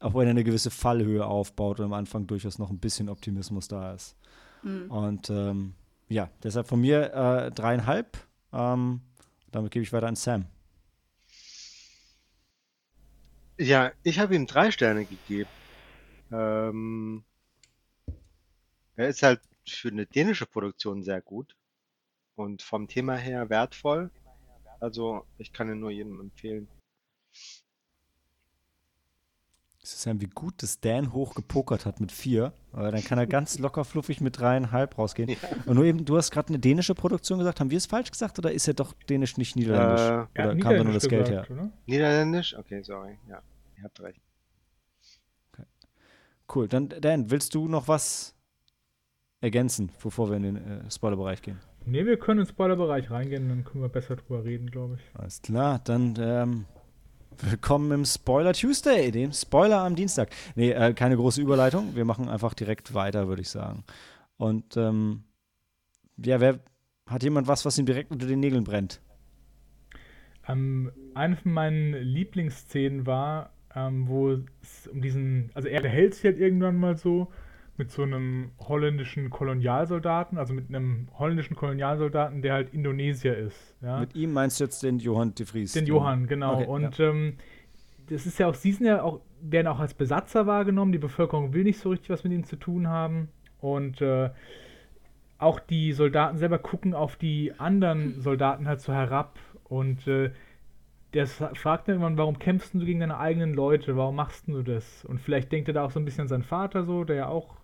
[0.00, 3.68] auch wenn er eine gewisse Fallhöhe aufbaut und am Anfang durchaus noch ein bisschen Optimismus
[3.68, 4.16] da ist.
[4.64, 4.90] Mhm.
[4.90, 5.74] Und ähm,
[6.08, 8.18] ja, deshalb von mir äh, dreieinhalb.
[8.52, 9.02] Ähm,
[9.52, 10.46] damit gebe ich weiter an Sam.
[13.58, 15.48] Ja, ich habe ihm drei Sterne gegeben.
[16.32, 17.24] Ähm,
[18.96, 21.56] er ist halt für eine dänische Produktion sehr gut
[22.36, 24.10] und vom Thema her wertvoll.
[24.80, 26.68] Also ich kann ihn nur jedem empfehlen.
[29.84, 32.52] Es ist ja wie gut, dass Dan hochgepokert hat mit vier.
[32.72, 35.30] Aber dann kann er ganz locker fluffig mit dreieinhalb rausgehen.
[35.30, 35.36] Ja.
[35.66, 37.58] Und nur eben, du hast gerade eine dänische Produktion gesagt.
[37.58, 40.00] Haben wir es falsch gesagt oder ist er doch dänisch, nicht niederländisch?
[40.00, 41.46] Äh, oder ja, kam da nur das Geld her?
[41.50, 41.72] Oder?
[41.86, 42.56] Niederländisch?
[42.56, 43.18] Okay, sorry.
[43.28, 43.42] Ja,
[43.76, 44.20] ihr habt recht.
[46.54, 46.68] Cool.
[46.68, 48.34] Dann, Dan, willst du noch was
[49.40, 51.58] ergänzen, bevor wir in den äh, Spoilerbereich gehen?
[51.84, 55.18] Nee, wir können in den Spoilerbereich reingehen, dann können wir besser drüber reden, glaube ich.
[55.18, 56.66] Alles klar, dann ähm,
[57.40, 60.30] willkommen im Spoiler Tuesday, dem Spoiler am Dienstag.
[60.54, 61.96] Nee, äh, keine große Überleitung.
[61.96, 63.84] Wir machen einfach direkt weiter, würde ich sagen.
[64.36, 65.24] Und ähm,
[66.18, 66.60] ja, wer
[67.06, 69.00] hat jemand was, was ihm direkt unter den Nägeln brennt?
[70.46, 76.24] Ähm, eine von meinen Lieblingsszenen war, ähm, wo es um diesen, also er hält sich
[76.24, 77.28] halt irgendwann mal so
[77.78, 83.74] mit so einem holländischen Kolonialsoldaten, also mit einem holländischen Kolonialsoldaten, der halt Indonesier ist.
[83.80, 84.00] Ja?
[84.00, 85.72] Mit ihm meinst du jetzt den Johann de Vries?
[85.72, 86.56] Den Johann, genau.
[86.56, 87.10] Okay, und ja.
[87.10, 87.36] ähm,
[88.08, 91.54] das ist ja auch, sie sind ja auch, werden auch als Besatzer wahrgenommen, die Bevölkerung
[91.54, 93.28] will nicht so richtig was mit ihnen zu tun haben.
[93.58, 94.30] Und äh,
[95.38, 100.30] auch die Soldaten selber gucken auf die anderen Soldaten halt so herab und äh,
[101.14, 103.96] der fragt irgendwann, warum kämpfst du gegen deine eigenen Leute?
[103.96, 105.04] Warum machst du das?
[105.04, 107.28] Und vielleicht denkt er da auch so ein bisschen an seinen Vater so, der ja
[107.28, 107.56] auch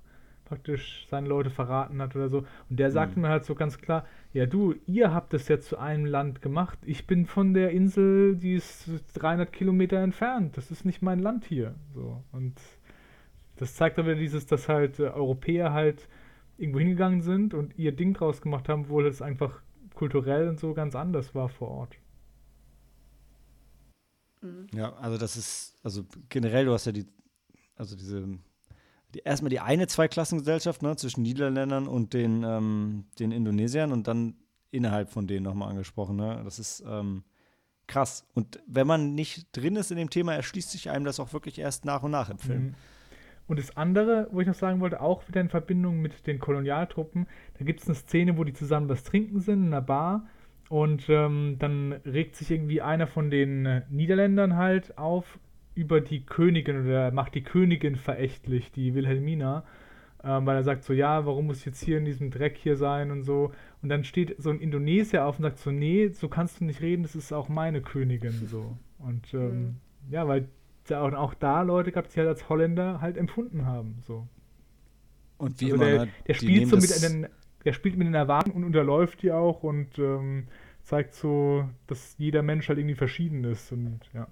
[0.44, 2.38] praktisch seine Leute verraten hat oder so.
[2.68, 3.22] Und der sagt mhm.
[3.22, 6.78] mir halt so ganz klar, ja du, ihr habt es ja zu einem Land gemacht.
[6.84, 10.56] Ich bin von der Insel, die ist 300 Kilometer entfernt.
[10.56, 11.74] Das ist nicht mein Land hier.
[11.94, 12.22] So.
[12.32, 12.60] Und
[13.56, 16.08] das zeigt aber dieses, dass halt äh, Europäer halt
[16.56, 19.60] irgendwo hingegangen sind und ihr Ding draus gemacht haben, obwohl es einfach
[19.94, 21.96] kulturell und so ganz anders war vor Ort.
[24.40, 24.66] Mhm.
[24.72, 27.06] Ja, also das ist, also generell, du hast ja die,
[27.76, 28.26] also diese,
[29.14, 34.34] die, erstmal die eine Zweiklassengesellschaft ne, zwischen Niederländern und den, ähm, den Indonesiern und dann
[34.70, 36.16] innerhalb von denen nochmal angesprochen.
[36.16, 36.42] Ne?
[36.44, 37.24] Das ist, ähm,
[37.88, 38.24] krass.
[38.34, 41.58] Und wenn man nicht drin ist in dem Thema, erschließt sich einem das auch wirklich
[41.58, 42.62] erst nach und nach im Film.
[42.62, 42.74] Mhm.
[43.48, 47.26] Und das andere, wo ich noch sagen wollte, auch wieder in Verbindung mit den Kolonialtruppen,
[47.58, 50.26] da gibt es eine Szene, wo die zusammen was trinken sind in einer Bar
[50.68, 55.38] und ähm, dann regt sich irgendwie einer von den äh, Niederländern halt auf
[55.74, 59.64] über die Königin oder macht die Königin verächtlich, die Wilhelmina,
[60.24, 62.76] ähm, weil er sagt so, ja, warum muss ich jetzt hier in diesem Dreck hier
[62.76, 63.52] sein und so.
[63.80, 66.82] Und dann steht so ein Indonesier auf und sagt so, nee, so kannst du nicht
[66.82, 68.76] reden, das ist auch meine Königin so.
[68.98, 69.76] Und ähm, mhm.
[70.10, 70.48] ja, weil
[70.88, 73.98] ja auch, auch da Leute gab, die halt als Holländer halt empfunden haben.
[74.06, 74.26] So.
[75.38, 77.28] Und wie also immer, der, ne, der spielt so mit den,
[77.64, 80.48] der spielt mit den Erwartungen und unterläuft die auch und ähm,
[80.82, 84.26] zeigt so, dass jeder Mensch halt irgendwie verschieden ist und ja.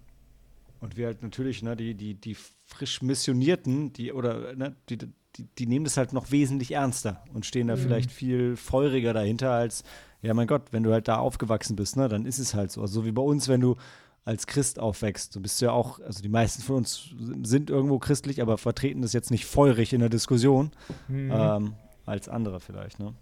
[0.80, 2.36] Und wir halt natürlich, ne, die, die, die
[2.66, 7.46] frisch Missionierten, die, oder ne, die, die, die nehmen das halt noch wesentlich ernster und
[7.46, 7.80] stehen da mhm.
[7.80, 9.84] vielleicht viel feuriger dahinter als,
[10.22, 12.82] ja mein Gott, wenn du halt da aufgewachsen bist, ne, dann ist es halt so.
[12.82, 13.76] Also so wie bei uns, wenn du
[14.24, 15.34] als Christ aufwächst.
[15.36, 19.12] Du bist ja auch, also die meisten von uns sind irgendwo christlich, aber vertreten das
[19.12, 20.72] jetzt nicht feurig in der Diskussion
[21.08, 21.30] mhm.
[21.32, 21.74] ähm,
[22.06, 23.14] als andere vielleicht, ne?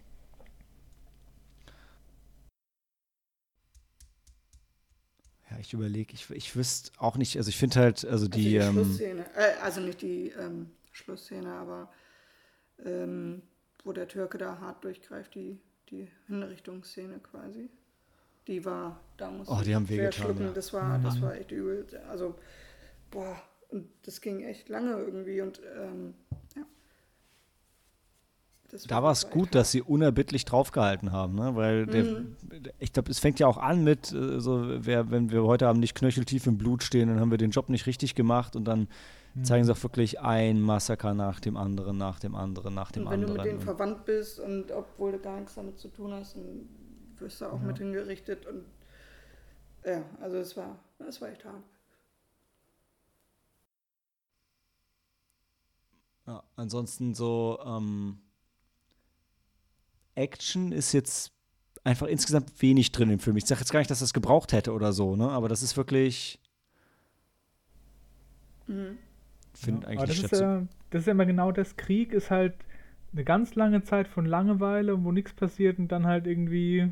[5.49, 8.59] Ja, ich überlege, ich, ich wüsste auch nicht, also ich finde halt, also die.
[8.59, 11.91] Also, die ähm, Schlussszene, äh, also nicht die ähm, Schlussszene, aber
[12.83, 13.41] ähm,
[13.83, 17.69] wo der Türke da hart durchgreift, die, die Hinrichtungsszene quasi
[18.47, 20.45] die war, da muss oh, die haben schwer schlucken.
[20.45, 20.51] Ja.
[20.51, 21.03] Das war, mhm.
[21.03, 21.85] das war echt übel.
[22.09, 22.35] Also,
[23.11, 26.15] boah, und das ging echt lange irgendwie und ähm.
[28.87, 31.55] Da war es gut, dass sie unerbittlich draufgehalten haben, ne?
[31.55, 32.35] weil der, mhm.
[32.79, 35.81] ich glaube, es fängt ja auch an mit, äh, so, wer, wenn wir heute Abend
[35.81, 38.87] nicht knöcheltief im Blut stehen, dann haben wir den Job nicht richtig gemacht und dann
[39.33, 39.43] mhm.
[39.43, 43.11] zeigen sie auch wirklich ein Massaker nach dem anderen, nach dem anderen, nach dem und
[43.11, 43.37] wenn anderen.
[43.37, 46.35] Wenn du mit denen verwandt bist und obwohl du gar nichts damit zu tun hast,
[46.35, 46.67] dann
[47.19, 47.67] wirst du auch ja.
[47.67, 48.65] mit hingerichtet und
[49.85, 51.63] ja, also es war, es war echt hart.
[56.25, 58.17] Ja, ansonsten so ähm,
[60.15, 61.31] Action ist jetzt
[61.83, 63.37] einfach insgesamt wenig drin im Film.
[63.37, 65.29] Ich sage jetzt gar nicht, dass das gebraucht hätte oder so, ne?
[65.29, 66.39] Aber das ist wirklich.
[68.67, 68.97] Mhm.
[69.53, 71.77] Finde ja, eigentlich das ist, ja, das ist ja immer genau das.
[71.77, 72.55] Krieg ist halt
[73.13, 76.91] eine ganz lange Zeit von Langeweile, wo nichts passiert und dann halt irgendwie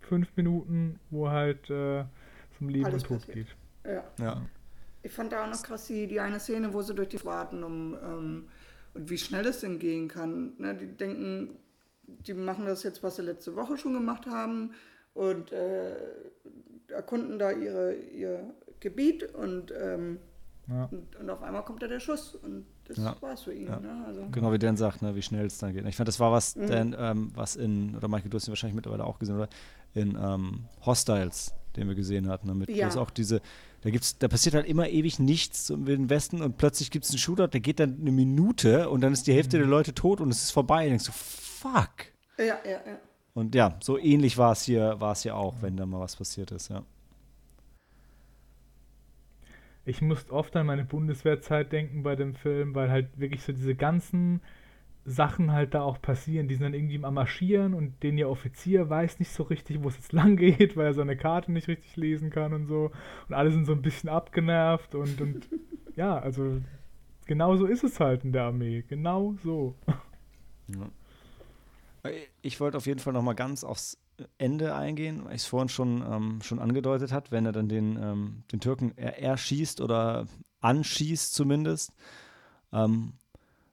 [0.00, 2.04] fünf Minuten, wo halt äh,
[2.58, 3.48] zum Leben Alles und Tod passiert.
[3.48, 3.92] geht.
[3.92, 4.04] Ja.
[4.24, 4.42] ja.
[5.02, 7.64] Ich fand da auch noch krass die, die eine Szene, wo sie durch die warten,
[7.64, 8.48] um ähm,
[8.94, 10.52] und wie schnell es denn gehen kann.
[10.58, 11.50] Ne, die denken,
[12.06, 14.72] die machen das jetzt, was sie letzte Woche schon gemacht haben
[15.14, 15.94] und äh,
[16.88, 20.18] erkunden da ihre, ihr Gebiet und, ähm,
[20.68, 20.88] ja.
[20.90, 23.16] und, und, auf einmal kommt da der Schuss und das ja.
[23.20, 23.66] war's für ihn.
[23.66, 23.80] Ja.
[23.80, 24.04] Ne?
[24.06, 24.26] Also.
[24.30, 25.86] Genau wie Dan sagt, ne, wie schnell es dann geht.
[25.86, 26.66] Ich fand, das war was, mhm.
[26.66, 29.48] Dan, ähm, was in, oder Michael, du hast ihn wahrscheinlich mittlerweile auch gesehen, oder?
[29.94, 32.94] In ähm, Hostiles, den wir gesehen hatten, damit ja.
[32.96, 33.40] auch diese,
[33.82, 37.10] da gibt's, da passiert halt immer ewig nichts im Wilden Westen und plötzlich gibt es
[37.10, 39.62] einen Shootout, der geht dann eine Minute und dann ist die Hälfte mhm.
[39.62, 40.84] der Leute tot und es ist vorbei.
[40.84, 41.12] Und denkst du,
[41.64, 42.12] fuck.
[42.38, 42.98] Ja, ja, ja.
[43.34, 46.16] Und ja, so ähnlich war es hier, war es hier auch, wenn da mal was
[46.16, 46.84] passiert ist, ja.
[49.86, 53.74] ich musste oft an meine Bundeswehrzeit denken bei dem Film, weil halt wirklich so diese
[53.74, 54.40] ganzen
[55.04, 56.48] Sachen halt da auch passieren.
[56.48, 59.88] Die sind dann irgendwie am Marschieren und den ihr Offizier weiß nicht so richtig, wo
[59.88, 62.90] es jetzt lang geht, weil er seine Karte nicht richtig lesen kann und so.
[63.28, 65.48] Und alle sind so ein bisschen abgenervt und, und
[65.96, 66.60] ja, also
[67.26, 68.84] genau so ist es halt in der Armee.
[68.88, 69.74] Genau so.
[70.68, 70.88] Ja.
[72.42, 73.98] Ich wollte auf jeden Fall noch mal ganz aufs
[74.38, 77.96] Ende eingehen, weil ich es vorhin schon, ähm, schon angedeutet hat, wenn er dann den,
[77.96, 80.26] ähm, den Türken erschießt oder
[80.60, 81.92] anschießt zumindest,
[82.72, 83.14] ähm,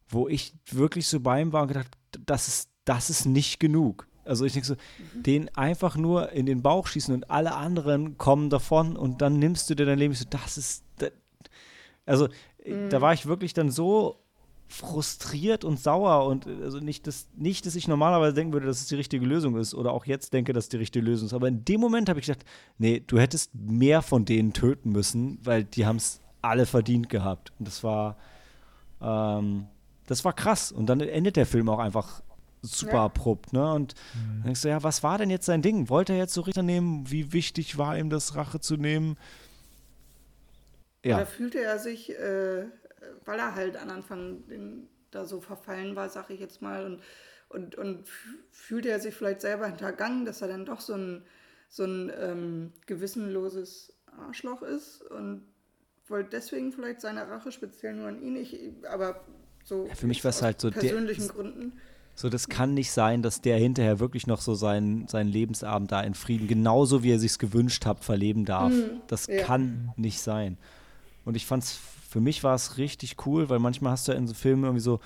[0.09, 4.07] wo ich wirklich so bei ihm war und gedacht, das ist, das ist nicht genug.
[4.25, 5.23] Also ich denke so, mhm.
[5.23, 9.69] den einfach nur in den Bauch schießen und alle anderen kommen davon und dann nimmst
[9.69, 10.13] du dir dein Leben.
[10.13, 11.11] Ich so, das ist, das,
[12.05, 12.27] also
[12.65, 12.89] mhm.
[12.89, 14.20] da war ich wirklich dann so
[14.71, 18.87] frustriert und sauer und also nicht, dass, nicht, dass ich normalerweise denken würde, dass es
[18.87, 21.33] die richtige Lösung ist oder auch jetzt denke, dass es die richtige Lösung ist.
[21.33, 22.45] Aber in dem Moment habe ich gedacht,
[22.77, 27.51] nee, du hättest mehr von denen töten müssen, weil die haben es alle verdient gehabt.
[27.59, 28.17] Und das war,
[29.01, 29.67] ähm,
[30.07, 30.71] das war krass.
[30.71, 32.21] Und dann endet der Film auch einfach
[32.61, 33.05] super ja.
[33.05, 33.73] abrupt, ne?
[33.73, 34.33] Und mhm.
[34.35, 35.89] dann denkst du, ja, was war denn jetzt sein Ding?
[35.89, 37.09] Wollte er jetzt so Richter nehmen?
[37.11, 39.17] Wie wichtig war ihm das, Rache zu nehmen?
[41.03, 41.17] Ja.
[41.17, 42.65] Oder fühlte er sich äh,
[43.25, 47.01] weil er halt an Anfang den, da so verfallen war, sag ich jetzt mal, und,
[47.49, 48.07] und, und
[48.51, 51.23] fühlte er sich vielleicht selber hintergangen, dass er dann doch so ein,
[51.69, 55.45] so ein ähm, gewissenloses Arschloch ist und
[56.07, 59.23] wollte deswegen vielleicht seine Rache speziell nur an ihn, ich, aber
[59.63, 61.73] so ja, für mich war es halt so persönlichen der, Gründen.
[62.15, 66.01] So, das kann nicht sein, dass der hinterher wirklich noch so seinen, seinen Lebensabend da
[66.01, 68.73] in Frieden, genauso wie er sich's gewünscht hat, verleben darf.
[69.07, 69.43] das ja.
[69.43, 70.57] kann nicht sein.
[71.23, 71.79] Und ich fand's,
[72.11, 74.81] für mich war es richtig cool, weil manchmal hast du ja in so Filmen irgendwie
[74.81, 74.99] so,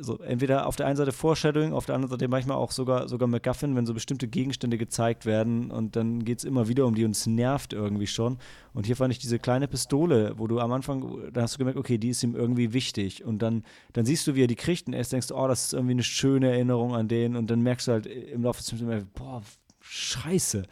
[0.00, 3.28] so entweder auf der einen Seite Foreshadowing, auf der anderen Seite manchmal auch sogar, sogar
[3.28, 7.04] MacGuffin, wenn so bestimmte Gegenstände gezeigt werden und dann geht es immer wieder um die
[7.04, 8.38] und es nervt irgendwie schon.
[8.74, 11.78] Und hier fand ich diese kleine Pistole, wo du am Anfang, da hast du gemerkt,
[11.78, 13.22] okay, die ist ihm irgendwie wichtig.
[13.24, 13.62] Und dann,
[13.92, 15.92] dann siehst du, wie er die kriegt und erst denkst, du, oh, das ist irgendwie
[15.92, 17.36] eine schöne Erinnerung an den.
[17.36, 19.42] Und dann merkst du halt im Laufe des Films immer, boah,
[19.78, 20.64] scheiße.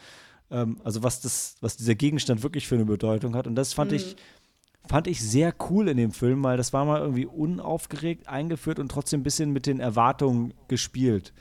[0.50, 3.46] Ähm, also was das, was dieser Gegenstand wirklich für eine Bedeutung hat.
[3.46, 4.16] Und das fand ich,
[4.88, 8.90] fand ich sehr cool in dem Film, weil das war mal irgendwie unaufgeregt eingeführt und
[8.90, 11.32] trotzdem ein bisschen mit den Erwartungen gespielt.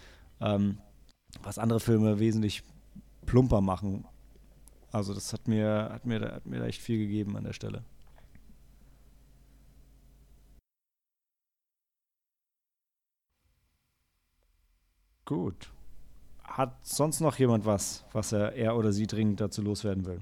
[0.42, 0.80] Ähm,
[1.44, 2.64] was andere Filme wesentlich
[3.26, 4.06] plumper machen.
[4.92, 7.84] Also das hat mir, hat mir, hat mir echt viel gegeben an der Stelle.
[15.26, 15.72] Gut.
[16.44, 20.22] Hat sonst noch jemand was, was er, er oder sie dringend dazu loswerden will?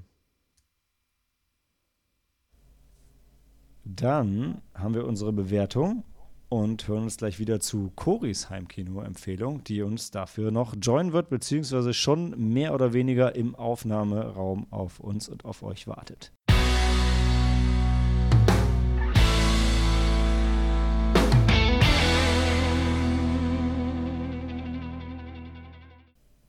[3.86, 6.06] Dann haben wir unsere Bewertung
[6.48, 11.94] und hören uns gleich wieder zu Coris Heimkino-Empfehlung, die uns dafür noch joinen wird, beziehungsweise
[11.94, 16.32] schon mehr oder weniger im Aufnahmeraum auf uns und auf euch wartet.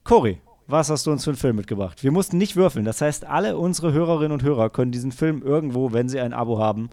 [0.04, 2.04] Cori, was hast du uns für einen Film mitgebracht?
[2.04, 2.84] Wir mussten nicht würfeln.
[2.84, 6.58] Das heißt, alle unsere Hörerinnen und Hörer können diesen Film irgendwo, wenn sie ein Abo
[6.58, 6.90] haben,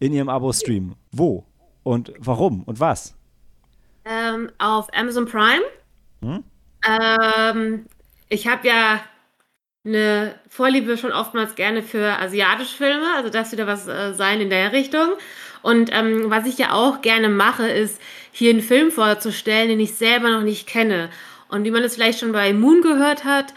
[0.00, 0.96] in ihrem Abo streamen.
[1.12, 1.44] Wo?
[1.84, 2.64] Und warum?
[2.64, 3.14] Und was?
[4.04, 5.62] Ähm, auf Amazon Prime.
[6.22, 6.42] Hm?
[6.86, 7.86] Ähm,
[8.28, 9.00] ich habe ja
[9.84, 14.50] eine Vorliebe schon oftmals gerne für asiatische Filme, also das wieder was äh, sein in
[14.50, 15.08] der Richtung.
[15.62, 18.00] Und ähm, was ich ja auch gerne mache, ist
[18.32, 21.10] hier einen Film vorzustellen, den ich selber noch nicht kenne.
[21.48, 23.52] Und wie man es vielleicht schon bei Moon gehört hat,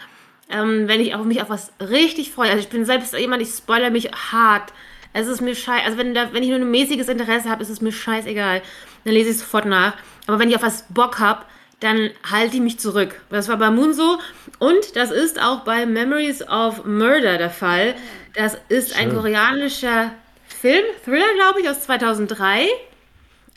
[0.50, 3.48] ähm, wenn ich auf mich auf was richtig freue, also ich bin selbst jemand, ich
[3.48, 4.72] spoiler mich hart.
[5.14, 7.70] Es ist mir scheiße, also wenn, da, wenn ich nur ein mäßiges Interesse habe, ist
[7.70, 8.60] es mir scheißegal.
[9.04, 9.94] Dann lese ich es sofort nach.
[10.26, 11.44] Aber wenn ich auf was Bock habe,
[11.80, 13.14] dann halte ich mich zurück.
[13.30, 14.18] Das war bei Moon so
[14.58, 17.94] und das ist auch bei Memories of Murder der Fall.
[18.34, 19.16] Das ist ein Schön.
[19.16, 20.12] koreanischer
[20.46, 22.66] Film, Thriller, glaube ich, aus 2003.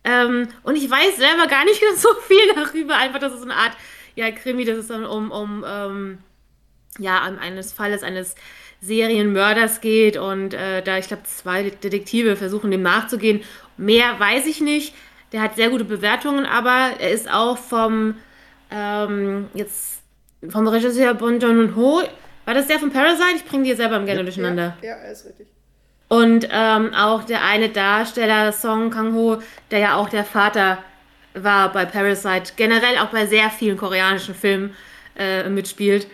[0.04, 2.96] Ähm, und ich weiß selber gar nicht so viel darüber.
[2.96, 3.74] Einfach, dass es eine Art
[4.16, 6.18] ja, Krimi, dass es dann um, um ähm,
[7.00, 8.36] ja, an eines Falles eines
[8.82, 13.42] Serienmörders geht und äh, da, ich glaube, zwei Detektive versuchen dem nachzugehen.
[13.78, 14.94] Mehr weiß ich nicht.
[15.32, 18.16] Der hat sehr gute Bewertungen, aber er ist auch vom
[18.72, 20.02] ähm, jetzt
[20.50, 22.04] vom Regisseur Bon Joon-ho.
[22.46, 23.36] War das der von Parasite?
[23.36, 24.78] Ich bringe die selber gerne durcheinander.
[24.82, 25.48] Ja, ja, ist richtig.
[26.10, 30.78] Und ähm, auch der eine Darsteller, Song Kang-ho, der ja auch der Vater
[31.34, 34.74] war bei Parasite, generell auch bei sehr vielen koreanischen Filmen
[35.18, 36.08] äh, mitspielt.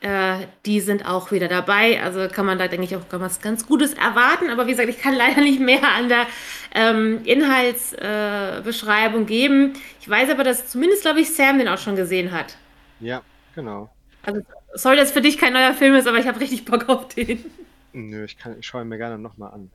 [0.00, 2.02] Äh, die sind auch wieder dabei.
[2.02, 4.48] Also kann man da, denke ich, auch was ganz Gutes erwarten.
[4.50, 6.26] Aber wie gesagt, ich kann leider nicht mehr an der
[6.74, 9.72] ähm, Inhaltsbeschreibung äh, geben.
[10.00, 12.56] Ich weiß aber, dass zumindest, glaube ich, Sam den auch schon gesehen hat.
[13.00, 13.22] Ja,
[13.54, 13.90] genau.
[14.22, 14.40] Also,
[14.74, 17.44] sorry, dass für dich kein neuer Film ist, aber ich habe richtig Bock auf den.
[17.92, 19.70] Nö, ich, kann, ich schaue ihn mir gerne nochmal an.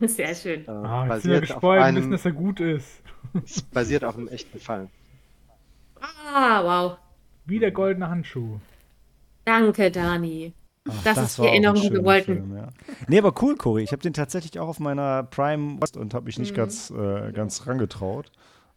[0.00, 0.66] Sehr schön.
[0.66, 3.02] Äh, Ah, wir basiert, auf gespoilt, wissen, einem, dass er gut ist.
[3.44, 4.88] es basiert auf einem echten Fall.
[6.00, 6.98] Ah, wow.
[7.44, 8.58] Wie der goldene Handschuh.
[9.44, 10.52] Danke, Dani.
[10.88, 12.34] Ach, Das ist die Erinnerung, die wir wollten.
[12.36, 12.68] Film, ja.
[13.08, 13.82] Nee, aber cool, Cory.
[13.82, 16.42] Ich habe den tatsächlich auch auf meiner Prime und habe mich Mhm.
[16.42, 18.30] nicht ganz, äh, ganz rangetraut.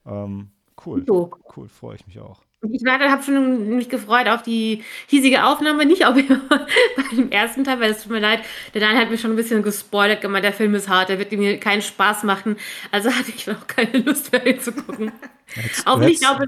[0.06, 0.50] Ähm,
[0.86, 1.04] cool.
[1.08, 1.32] So.
[1.56, 2.42] Cool, freue ich mich auch.
[2.72, 6.16] Ich habe schon mich gefreut auf die hiesige Aufnahme, nicht auf
[7.12, 8.40] dem ersten Teil, weil es tut mir leid,
[8.74, 11.32] der Daniel hat mich schon ein bisschen gespoilert, gemeint, der Film ist hart, der wird
[11.34, 12.56] mir keinen Spaß machen.
[12.92, 15.12] Also hatte ich auch keine Lust mehr hinzugucken.
[15.86, 16.46] Auch nicht, glaube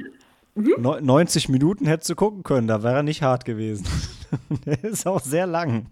[0.55, 3.85] Neu- 90 Minuten hättest du gucken können, da wäre er nicht hart gewesen.
[4.65, 5.87] Der ist auch sehr lang.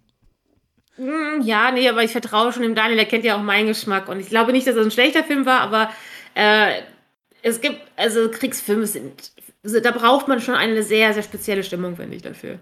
[0.95, 4.07] Hm, Ja, nee, aber ich vertraue schon dem Daniel, der kennt ja auch meinen Geschmack.
[4.09, 5.89] Und ich glaube nicht, dass es ein schlechter Film war, aber
[6.36, 6.82] äh,
[7.41, 9.32] es gibt, also Kriegsfilme sind,
[9.64, 12.59] da braucht man schon eine sehr, sehr spezielle Stimmung, finde ich, dafür.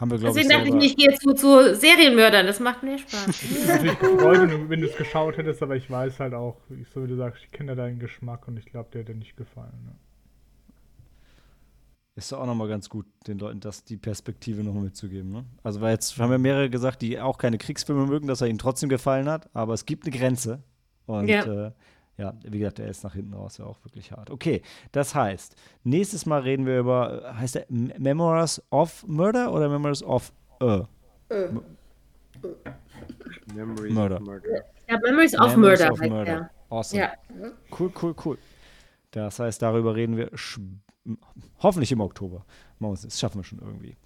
[0.00, 2.60] Haben wir, glaube ich, Deswegen dachte ich mir, ich gehe jetzt zu, zu Serienmördern, das
[2.60, 3.26] macht mehr Spaß.
[3.42, 6.88] Ich hätte natürlich gefreut, wenn du- es geschaut hättest, aber ich weiß halt auch, ich-
[6.88, 9.36] so wie du sagst, ich kenne ja deinen Geschmack und ich glaube, der hätte nicht
[9.36, 9.72] gefallen.
[9.84, 9.92] Ne?
[12.14, 15.30] Ist doch auch nochmal ganz gut, den Leuten das, die Perspektive noch mitzugeben.
[15.30, 15.44] Ne?
[15.62, 18.58] Also, weil jetzt haben ja mehrere gesagt, die auch keine Kriegsfilme mögen, dass er ihnen
[18.58, 20.62] trotzdem gefallen hat, aber es gibt eine Grenze.
[21.06, 21.66] Und Ja.
[21.66, 21.72] äh,
[22.18, 24.30] ja, wie gesagt, der ist nach hinten raus ja auch wirklich hart.
[24.30, 24.62] Okay,
[24.92, 25.54] das heißt,
[25.84, 30.80] nächstes Mal reden wir über, heißt der Memoirs of Murder oder Memoirs of äh,
[33.54, 34.16] Memories Murder.
[34.16, 34.48] of Murder.
[34.88, 36.24] Ja, Memories of Memories Murder of heißt Murder.
[36.24, 36.50] der.
[36.70, 37.02] Awesome.
[37.02, 37.12] Ja.
[37.78, 38.38] Cool, cool, cool.
[39.12, 40.30] Das heißt, darüber reden wir
[41.62, 42.44] hoffentlich im Oktober.
[42.80, 43.96] Das schaffen wir schon irgendwie.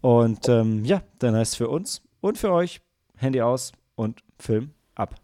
[0.00, 2.80] Und ähm, ja, dann heißt es für uns und für euch
[3.16, 5.14] Handy aus und Film ab.